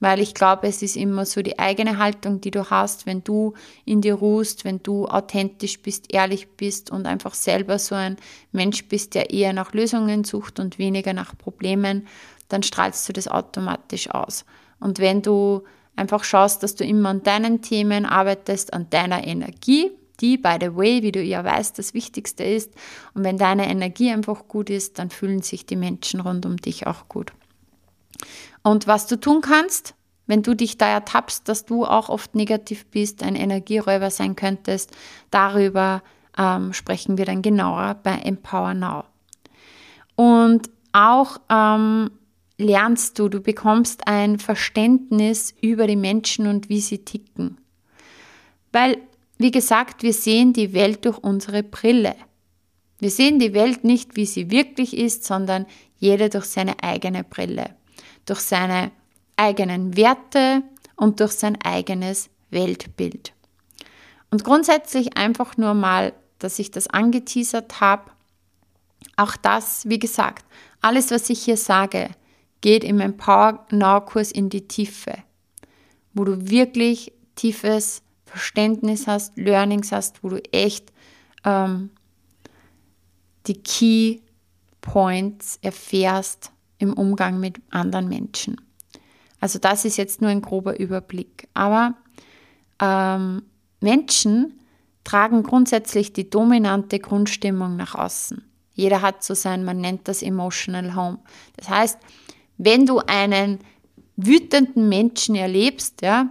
[0.00, 3.54] weil ich glaube, es ist immer so die eigene Haltung, die du hast, wenn du
[3.84, 8.16] in dir ruhst, wenn du authentisch bist, ehrlich bist und einfach selber so ein
[8.52, 12.06] Mensch bist, der eher nach Lösungen sucht und weniger nach Problemen,
[12.48, 14.44] dann strahlst du das automatisch aus.
[14.78, 15.62] Und wenn du
[15.96, 20.74] einfach schaust, dass du immer an deinen Themen arbeitest, an deiner Energie, die, by the
[20.76, 22.72] way, wie du ja weißt, das Wichtigste ist.
[23.14, 26.86] Und wenn deine Energie einfach gut ist, dann fühlen sich die Menschen rund um dich
[26.86, 27.32] auch gut.
[28.62, 29.94] Und was du tun kannst,
[30.26, 34.92] wenn du dich da ertappst, dass du auch oft negativ bist, ein Energieräuber sein könntest,
[35.30, 36.02] darüber
[36.38, 39.04] ähm, sprechen wir dann genauer bei Empower Now.
[40.16, 42.10] Und auch ähm,
[42.56, 47.58] lernst du, du bekommst ein Verständnis über die Menschen und wie sie ticken.
[48.72, 48.98] Weil
[49.44, 52.16] wie gesagt, wir sehen die Welt durch unsere Brille.
[52.98, 55.66] Wir sehen die Welt nicht, wie sie wirklich ist, sondern
[55.98, 57.76] jeder durch seine eigene Brille,
[58.24, 58.90] durch seine
[59.36, 60.62] eigenen Werte
[60.96, 63.34] und durch sein eigenes Weltbild.
[64.30, 68.12] Und grundsätzlich einfach nur mal, dass ich das angeteasert habe,
[69.16, 70.46] auch das, wie gesagt,
[70.80, 72.08] alles, was ich hier sage,
[72.62, 75.18] geht im Empower Now Kurs in die Tiefe,
[76.14, 78.00] wo du wirklich tiefes
[78.34, 80.92] Verständnis hast, Learnings hast, wo du echt
[81.44, 81.90] ähm,
[83.46, 84.18] die Key
[84.80, 88.60] Points erfährst im Umgang mit anderen Menschen.
[89.38, 91.46] Also das ist jetzt nur ein grober Überblick.
[91.54, 91.94] Aber
[92.82, 93.42] ähm,
[93.80, 94.58] Menschen
[95.04, 98.42] tragen grundsätzlich die dominante Grundstimmung nach außen.
[98.72, 101.20] Jeder hat so sein, man nennt das Emotional Home.
[101.56, 101.98] Das heißt,
[102.58, 103.60] wenn du einen
[104.16, 106.30] wütenden Menschen erlebst, ja,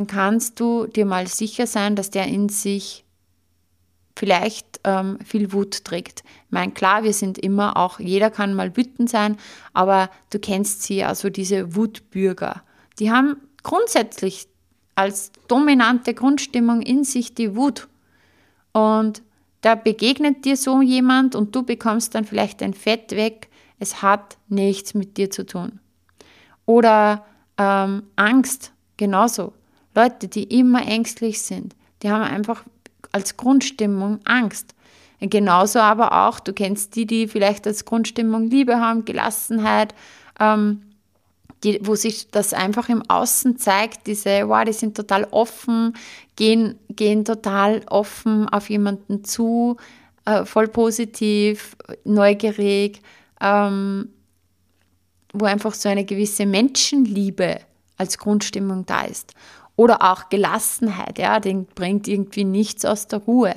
[0.00, 3.04] dann kannst du dir mal sicher sein, dass der in sich
[4.16, 6.22] vielleicht ähm, viel Wut trägt.
[6.46, 9.36] Ich meine, klar, wir sind immer auch, jeder kann mal wütend sein,
[9.74, 12.62] aber du kennst sie, also diese Wutbürger.
[12.98, 14.48] Die haben grundsätzlich
[14.94, 17.88] als dominante Grundstimmung in sich die Wut.
[18.72, 19.20] Und
[19.60, 23.50] da begegnet dir so jemand und du bekommst dann vielleicht ein Fett weg.
[23.78, 25.78] Es hat nichts mit dir zu tun.
[26.64, 27.26] Oder
[27.58, 29.52] ähm, Angst, genauso.
[29.94, 32.64] Leute, die immer ängstlich sind, die haben einfach
[33.12, 34.74] als Grundstimmung Angst.
[35.20, 39.94] Genauso aber auch, du kennst die, die vielleicht als Grundstimmung Liebe haben, Gelassenheit,
[40.38, 40.82] ähm,
[41.62, 45.94] die, wo sich das einfach im Außen zeigt, diese, wow, die sind total offen,
[46.36, 49.76] gehen, gehen total offen auf jemanden zu,
[50.24, 53.02] äh, voll positiv, neugierig,
[53.42, 54.08] ähm,
[55.34, 57.60] wo einfach so eine gewisse Menschenliebe
[57.98, 59.34] als Grundstimmung da ist.
[59.80, 63.54] Oder auch Gelassenheit, ja, den bringt irgendwie nichts aus der Ruhe.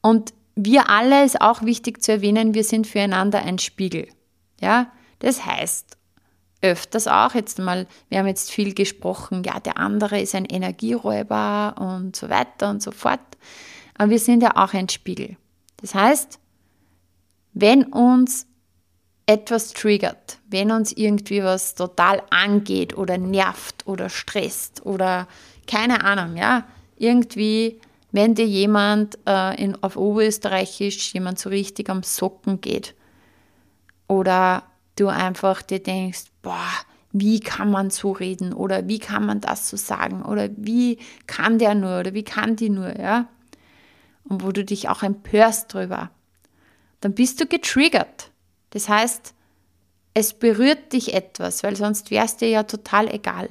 [0.00, 4.08] Und wir alle ist auch wichtig zu erwähnen, wir sind füreinander ein Spiegel.
[4.58, 5.98] Ja, das heißt,
[6.62, 11.74] öfters auch jetzt mal, wir haben jetzt viel gesprochen, ja, der andere ist ein Energieräuber
[11.78, 13.20] und so weiter und so fort.
[13.98, 15.36] Aber wir sind ja auch ein Spiegel.
[15.76, 16.40] Das heißt,
[17.52, 18.46] wenn uns
[19.26, 25.26] etwas triggert, wenn uns irgendwie was total angeht oder nervt oder stresst oder
[25.66, 26.64] keine Ahnung, ja,
[26.96, 27.80] irgendwie,
[28.12, 32.94] wenn dir jemand äh, in, auf Oberösterreichisch jemand so richtig am Socken geht
[34.06, 34.62] oder
[34.94, 36.70] du einfach dir denkst, boah,
[37.12, 41.58] wie kann man so reden oder wie kann man das so sagen oder wie kann
[41.58, 43.26] der nur oder wie kann die nur, ja,
[44.24, 46.10] und wo du dich auch empörst drüber,
[47.00, 48.30] dann bist du getriggert.
[48.76, 49.32] Das heißt,
[50.12, 53.48] es berührt dich etwas, weil sonst wäre es dir ja total egal.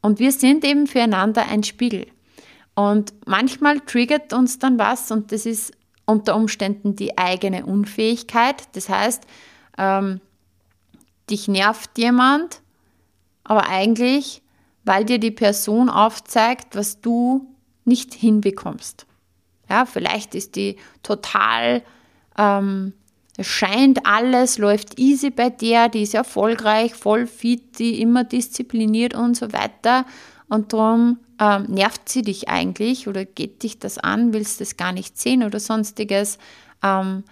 [0.00, 2.08] Und wir sind eben füreinander ein Spiegel.
[2.74, 5.72] Und manchmal triggert uns dann was und das ist
[6.06, 8.64] unter Umständen die eigene Unfähigkeit.
[8.72, 9.22] Das heißt,
[9.78, 10.20] ähm,
[11.30, 12.62] dich nervt jemand,
[13.44, 14.42] aber eigentlich,
[14.82, 17.46] weil dir die Person aufzeigt, was du
[17.84, 19.06] nicht hinbekommst.
[19.70, 21.84] Ja, vielleicht ist die total
[22.36, 22.92] ähm,
[23.36, 29.14] es scheint alles, läuft easy bei der, die ist erfolgreich, voll fit, die immer diszipliniert
[29.14, 30.06] und so weiter.
[30.48, 34.92] Und darum ähm, nervt sie dich eigentlich oder geht dich das an, willst das gar
[34.92, 36.38] nicht sehen oder sonstiges.
[36.82, 37.24] Ähm,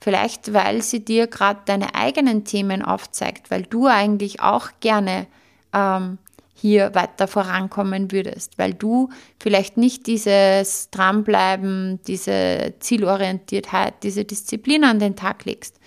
[0.00, 5.26] vielleicht, weil sie dir gerade deine eigenen Themen aufzeigt, weil du eigentlich auch gerne
[5.72, 6.18] ähm,
[6.60, 14.98] hier weiter vorankommen würdest, weil du vielleicht nicht dieses Dranbleiben, diese Zielorientiertheit, diese Disziplin an
[14.98, 15.78] den Tag legst.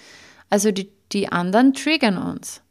[0.50, 2.62] Also die, die anderen triggern uns.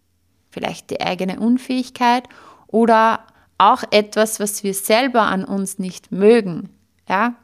[0.50, 2.24] Vielleicht die eigene Unfähigkeit
[2.68, 3.26] oder
[3.58, 6.70] auch etwas, was wir selber an uns nicht mögen.
[7.06, 7.34] Ja?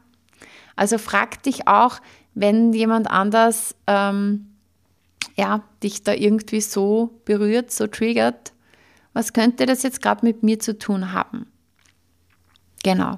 [0.75, 1.99] Also frag dich auch,
[2.33, 4.47] wenn jemand anders ähm,
[5.35, 8.53] ja, dich da irgendwie so berührt, so triggert,
[9.17, 11.47] was könnte das jetzt gerade mit mir zu tun haben?
[12.83, 13.17] Genau.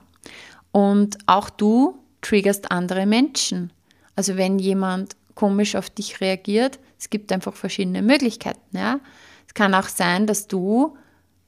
[0.72, 3.74] Und auch du triggerst andere Menschen.
[4.16, 8.78] Also wenn jemand komisch auf dich reagiert, es gibt einfach verschiedene Möglichkeiten.
[8.78, 9.02] Ja?
[9.46, 10.96] Es kann auch sein, dass du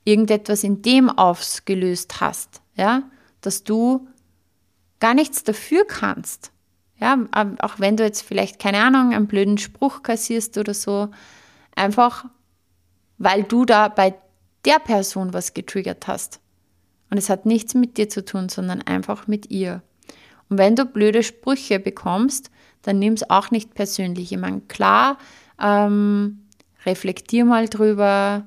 [0.04, 3.04] irgendetwas in dem ausgelöst hast, ja?
[3.40, 4.10] dass du
[5.00, 6.52] gar nichts dafür kannst.
[7.00, 7.18] Ja,
[7.62, 11.08] auch wenn du jetzt vielleicht, keine Ahnung, einen blöden Spruch kassierst oder so,
[11.74, 12.26] einfach
[13.18, 14.14] weil du da bei
[14.66, 16.40] der Person was getriggert hast.
[17.10, 19.82] Und es hat nichts mit dir zu tun, sondern einfach mit ihr.
[20.50, 22.52] Und wenn du blöde Sprüche bekommst,
[22.82, 24.32] dann nimm es auch nicht persönlich.
[24.32, 25.18] Ich meine, klar,
[25.62, 26.40] ähm,
[26.86, 28.46] reflektier mal drüber,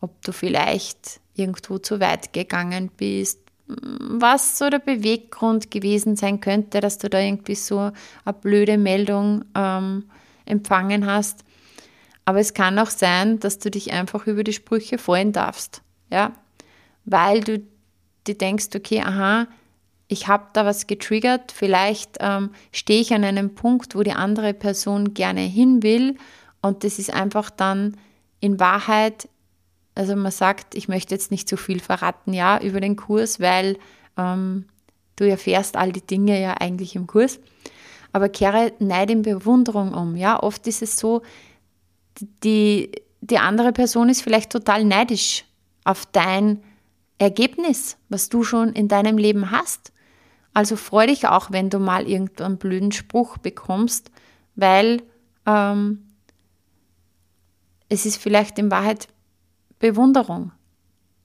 [0.00, 6.80] ob du vielleicht irgendwo zu weit gegangen bist, was so der Beweggrund gewesen sein könnte,
[6.80, 7.90] dass du da irgendwie so
[8.24, 10.04] eine blöde Meldung ähm,
[10.44, 11.44] empfangen hast.
[12.24, 16.32] Aber es kann auch sein, dass du dich einfach über die Sprüche freuen darfst, ja,
[17.04, 17.62] weil du
[18.26, 19.48] dir denkst, okay, aha,
[20.08, 24.54] ich habe da was getriggert, vielleicht ähm, stehe ich an einem Punkt, wo die andere
[24.54, 26.16] Person gerne hin will
[26.60, 27.96] und das ist einfach dann
[28.40, 29.28] in Wahrheit,
[29.94, 33.78] also man sagt, ich möchte jetzt nicht zu viel verraten, ja, über den Kurs, weil
[34.16, 34.66] ähm,
[35.16, 37.40] du erfährst all die Dinge ja eigentlich im Kurs,
[38.12, 41.22] aber kehre Neid in Bewunderung um, ja, oft ist es so,
[42.20, 42.90] die,
[43.20, 45.44] die andere Person ist vielleicht total neidisch
[45.84, 46.62] auf dein
[47.18, 49.92] Ergebnis, was du schon in deinem Leben hast
[50.54, 54.10] also freu dich auch, wenn du mal irgendeinen blöden Spruch bekommst,
[54.54, 55.02] weil
[55.46, 56.06] ähm,
[57.88, 59.08] es ist vielleicht in Wahrheit
[59.78, 60.52] Bewunderung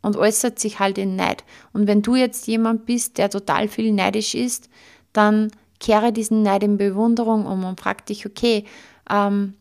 [0.01, 1.43] und äußert sich halt in Neid.
[1.73, 4.69] Und wenn du jetzt jemand bist, der total viel neidisch ist,
[5.13, 8.65] dann kehre diesen Neid in Bewunderung um und frag dich, okay,
[9.09, 9.55] ähm,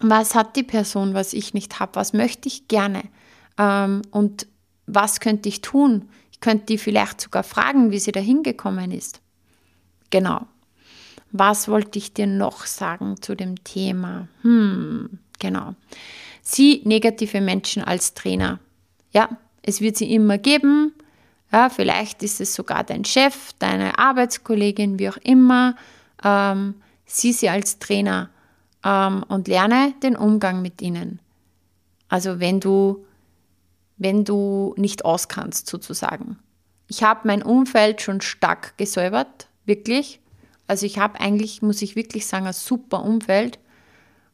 [0.00, 1.94] was hat die Person, was ich nicht habe?
[1.94, 3.02] Was möchte ich gerne?
[3.58, 4.46] Ähm, und
[4.86, 6.08] was könnte ich tun?
[6.30, 9.20] Ich könnte die vielleicht sogar fragen, wie sie da hingekommen ist.
[10.10, 10.46] Genau.
[11.32, 14.28] Was wollte ich dir noch sagen zu dem Thema?
[14.42, 15.74] Hm, genau.
[16.42, 18.60] Sieh negative Menschen als Trainer.
[19.12, 19.30] Ja,
[19.62, 20.92] es wird sie immer geben.
[21.50, 25.74] Ja, vielleicht ist es sogar dein Chef, deine Arbeitskollegin, wie auch immer.
[26.22, 26.74] Ähm,
[27.06, 28.30] sieh sie als Trainer
[28.86, 31.20] ähm, und lerne den Umgang mit ihnen.
[32.08, 33.04] Also wenn du
[33.96, 36.38] wenn du nicht auskannst, sozusagen.
[36.88, 40.20] Ich habe mein Umfeld schon stark gesäubert, wirklich.
[40.66, 43.58] Also ich habe eigentlich, muss ich wirklich sagen, ein super Umfeld.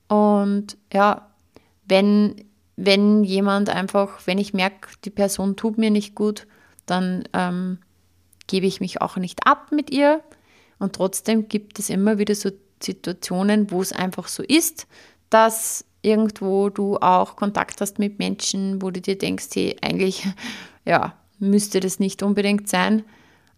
[0.09, 1.31] Und ja,
[1.87, 2.45] wenn,
[2.77, 6.47] wenn jemand einfach, wenn ich merke, die Person tut mir nicht gut,
[6.87, 7.79] dann ähm,
[8.49, 10.23] gebe ich mich auch nicht ab mit ihr.
[10.79, 12.51] Und trotzdem gibt es immer wieder so
[12.85, 14.87] Situationen, wo es einfach so ist,
[15.31, 20.27] dass irgendwo du auch Kontakt hast mit Menschen, wo du dir denkst, hey, eigentlich
[20.85, 23.05] ja, müsste das nicht unbedingt sein.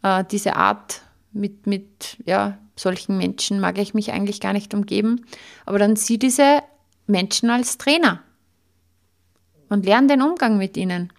[0.03, 1.03] Äh, diese Art
[1.33, 5.27] mit, mit ja, solchen Menschen mag ich mich eigentlich gar nicht umgeben.
[5.67, 6.63] Aber dann sieh diese
[7.07, 8.23] Menschen als Trainer
[9.69, 11.13] und lern den Umgang mit ihnen.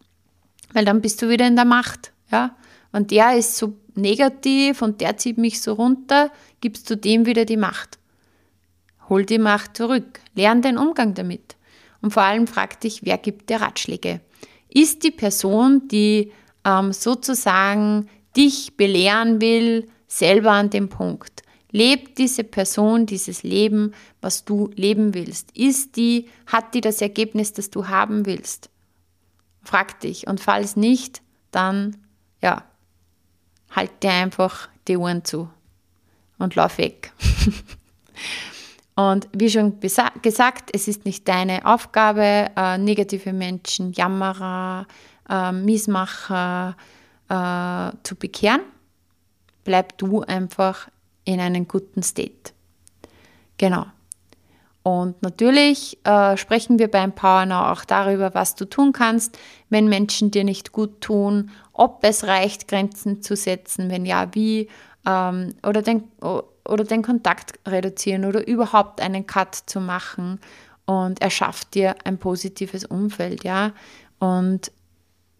[0.73, 2.11] Weil dann bist du wieder in der Macht.
[2.31, 2.55] Ja?
[2.91, 6.31] Und der ist so negativ und der zieht mich so runter,
[6.61, 7.99] gibst du dem wieder die Macht.
[9.09, 11.55] Hol die Macht zurück, lern den Umgang damit.
[12.01, 14.21] Und vor allem frag dich, wer gibt dir Ratschläge?
[14.69, 16.31] Ist die Person, die
[16.63, 21.43] ähm, sozusagen dich belehren will, selber an dem Punkt?
[21.71, 25.51] Lebt diese Person dieses Leben, was du leben willst?
[25.57, 28.69] Ist die, hat die das Ergebnis, das du haben willst?
[29.61, 30.27] Frag dich.
[30.27, 31.21] Und falls nicht,
[31.51, 31.97] dann,
[32.41, 32.63] ja,
[33.75, 35.49] halt dir einfach die Ohren zu
[36.37, 37.11] und lauf weg.
[38.95, 39.79] Und wie schon
[40.21, 44.87] gesagt, es ist nicht deine Aufgabe, äh, negative Menschen, Jammerer,
[45.29, 46.77] äh, Miesmacher
[47.27, 48.61] äh, zu bekehren.
[49.65, 50.87] Bleib du einfach
[51.25, 52.53] in einem guten State.
[53.57, 53.85] Genau.
[54.83, 59.37] Und natürlich äh, sprechen wir beim Power Now auch darüber, was du tun kannst,
[59.69, 64.69] wenn Menschen dir nicht gut tun, ob es reicht, Grenzen zu setzen, wenn ja, wie,
[65.05, 70.39] ähm, oder den, oder den Kontakt reduzieren oder überhaupt einen Cut zu machen
[70.85, 73.71] und er schafft dir ein positives Umfeld, ja.
[74.19, 74.71] Und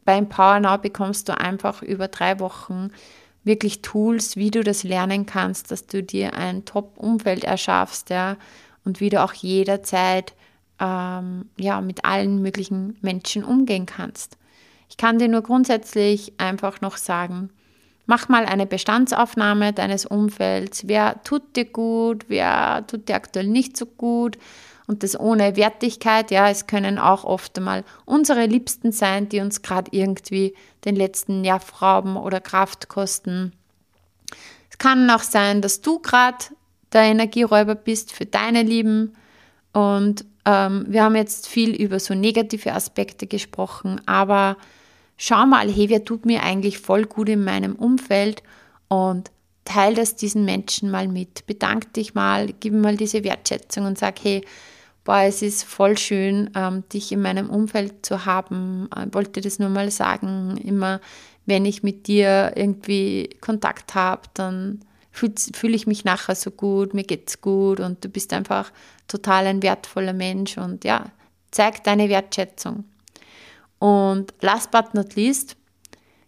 [0.03, 2.91] beim Power Now bekommst du einfach über drei Wochen
[3.43, 8.37] wirklich Tools, wie du das lernen kannst, dass du dir ein Top-Umfeld erschaffst, ja,
[8.83, 10.33] und wie du auch jederzeit
[10.79, 14.37] ähm, ja, mit allen möglichen Menschen umgehen kannst.
[14.89, 17.49] Ich kann dir nur grundsätzlich einfach noch sagen,
[18.07, 20.87] Mach mal eine Bestandsaufnahme deines Umfelds.
[20.87, 24.37] Wer tut dir gut, wer tut dir aktuell nicht so gut?
[24.87, 26.29] Und das ohne Wertigkeit.
[26.29, 30.53] Ja, es können auch oft einmal unsere Liebsten sein, die uns gerade irgendwie
[30.85, 33.53] den letzten Nerv rauben oder Kraft kosten.
[34.69, 36.37] Es kann auch sein, dass du gerade
[36.93, 39.15] der Energieräuber bist für deine Lieben.
[39.73, 44.57] Und ähm, wir haben jetzt viel über so negative Aspekte gesprochen, aber
[45.17, 48.43] schau mal, hey, wer tut mir eigentlich voll gut in meinem Umfeld
[48.87, 49.31] und
[49.65, 51.47] teile das diesen Menschen mal mit.
[51.47, 54.45] Bedank dich mal, gib mal diese Wertschätzung und sag, hey,
[55.03, 58.89] boah, es ist voll schön, ähm, dich in meinem Umfeld zu haben.
[59.07, 60.57] Ich wollte das nur mal sagen.
[60.57, 61.01] Immer,
[61.45, 64.81] wenn ich mit dir irgendwie Kontakt habe, dann
[65.15, 68.71] fühle fühl ich mich nachher so gut, mir geht's gut und du bist einfach
[69.07, 71.05] total ein wertvoller Mensch und ja,
[71.51, 72.83] zeig deine Wertschätzung.
[73.79, 75.55] Und last but not least,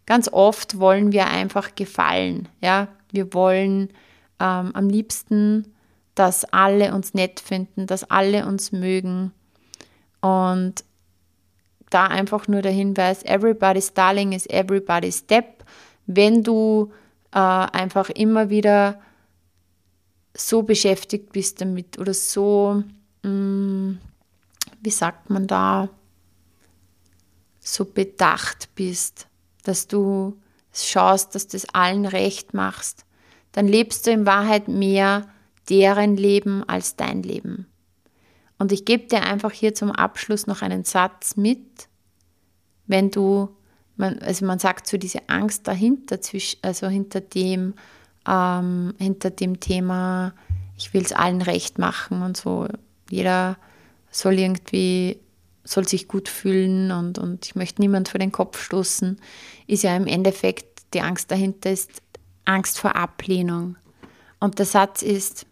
[0.06, 2.48] ganz oft wollen wir einfach gefallen.
[2.62, 3.90] Ja, wir wollen
[4.40, 5.74] ähm, am liebsten,
[6.16, 9.34] dass alle uns nett finden, dass alle uns mögen.
[10.22, 10.86] Und
[11.90, 15.66] da einfach nur der Hinweis, everybody's darling is everybody's step.
[16.06, 16.92] Wenn du
[17.38, 19.00] äh, einfach immer wieder
[20.36, 22.84] so beschäftigt bist damit oder so,
[23.22, 24.00] mh, mm,
[24.82, 25.90] wie sagt man da,
[27.60, 29.28] so bedacht bist,
[29.64, 30.40] dass du
[30.74, 33.06] schaust, dass du das allen recht machst,
[33.52, 35.28] dann lebst du in Wahrheit mehr
[35.70, 37.68] deren Leben als dein Leben.
[38.58, 41.88] Und ich gebe dir einfach hier zum Abschluss noch einen Satz mit,
[42.88, 43.56] wenn du,
[43.98, 46.20] man, also man sagt so diese Angst dahinter,
[46.62, 47.74] also hinter dem,
[48.28, 50.34] ähm, hinter dem Thema,
[50.78, 52.68] ich will es allen recht machen und so.
[53.10, 53.58] Jeder
[54.12, 55.20] soll irgendwie
[55.64, 59.18] soll sich gut fühlen und, und ich möchte niemand vor den Kopf stoßen,
[59.68, 62.02] ist ja im Endeffekt die Angst dahinter ist
[62.46, 63.76] Angst vor Ablehnung.
[64.40, 65.46] Und der Satz ist,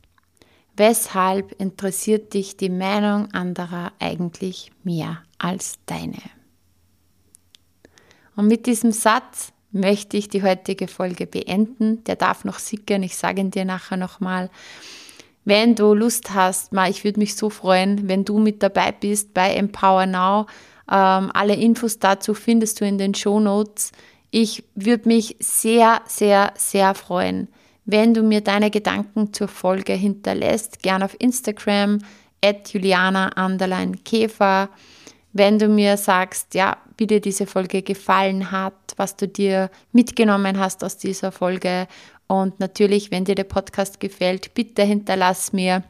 [0.78, 6.22] weshalb interessiert dich die Meinung anderer eigentlich mehr als deine?
[8.36, 12.04] Und mit diesem Satz möchte ich die heutige Folge beenden.
[12.06, 14.50] Der darf noch sickern, ich sage ihn dir nachher nochmal.
[15.44, 19.54] Wenn du Lust hast, ich würde mich so freuen, wenn du mit dabei bist bei
[19.54, 20.48] Empower Now.
[20.92, 23.92] Ähm, alle Infos dazu findest du in den Show Notes.
[24.32, 27.48] Ich würde mich sehr, sehr, sehr freuen,
[27.86, 30.82] wenn du mir deine Gedanken zur Folge hinterlässt.
[30.82, 32.00] Gern auf Instagram,
[32.44, 33.32] at Juliana
[34.04, 34.70] Käfer.
[35.38, 40.58] Wenn du mir sagst, ja, wie dir diese Folge gefallen hat, was du dir mitgenommen
[40.58, 41.90] hast aus dieser Folge.
[42.28, 45.84] Und natürlich, wenn dir der Podcast gefällt, bitte hinterlass mir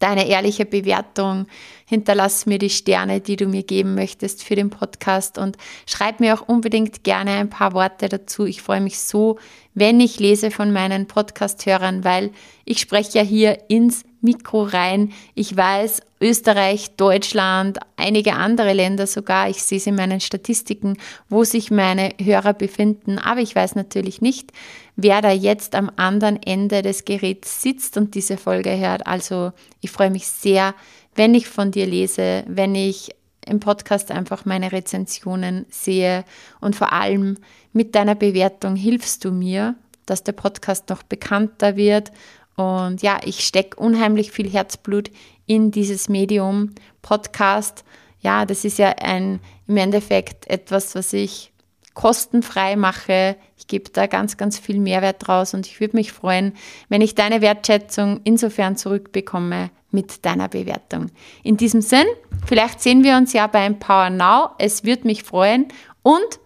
[0.00, 1.46] deine ehrliche Bewertung,
[1.86, 5.38] hinterlass mir die Sterne, die du mir geben möchtest für den Podcast.
[5.38, 5.56] Und
[5.86, 8.44] schreib mir auch unbedingt gerne ein paar Worte dazu.
[8.44, 9.38] Ich freue mich so,
[9.78, 12.30] wenn ich lese von meinen Podcast-Hörern, weil
[12.64, 15.12] ich spreche ja hier ins Mikro rein.
[15.34, 20.96] Ich weiß, Österreich, Deutschland, einige andere Länder sogar, ich sehe es in meinen Statistiken,
[21.28, 24.50] wo sich meine Hörer befinden, aber ich weiß natürlich nicht,
[24.96, 29.06] wer da jetzt am anderen Ende des Geräts sitzt und diese Folge hört.
[29.06, 30.74] Also ich freue mich sehr,
[31.14, 33.10] wenn ich von dir lese, wenn ich
[33.48, 36.24] im Podcast einfach meine Rezensionen sehe
[36.60, 37.38] und vor allem
[37.72, 39.74] mit deiner Bewertung hilfst du mir,
[40.06, 42.12] dass der Podcast noch bekannter wird
[42.58, 45.12] und ja, ich stecke unheimlich viel Herzblut
[45.46, 47.84] in dieses Medium Podcast.
[48.20, 49.38] Ja, das ist ja ein
[49.68, 51.52] im Endeffekt etwas, was ich
[51.98, 53.34] kostenfrei mache.
[53.56, 56.52] Ich gebe da ganz, ganz viel Mehrwert draus und ich würde mich freuen,
[56.88, 61.10] wenn ich deine Wertschätzung insofern zurückbekomme mit deiner Bewertung.
[61.42, 62.06] In diesem Sinn,
[62.46, 64.50] vielleicht sehen wir uns ja beim Power Now.
[64.58, 65.66] Es würde mich freuen
[66.04, 66.38] und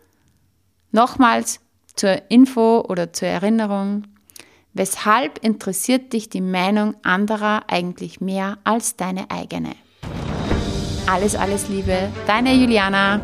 [0.90, 1.60] nochmals
[1.96, 4.04] zur Info oder zur Erinnerung,
[4.74, 9.72] Weshalb interessiert dich die Meinung anderer eigentlich mehr als deine eigene?
[11.06, 13.20] Alles, alles Liebe, deine Juliana.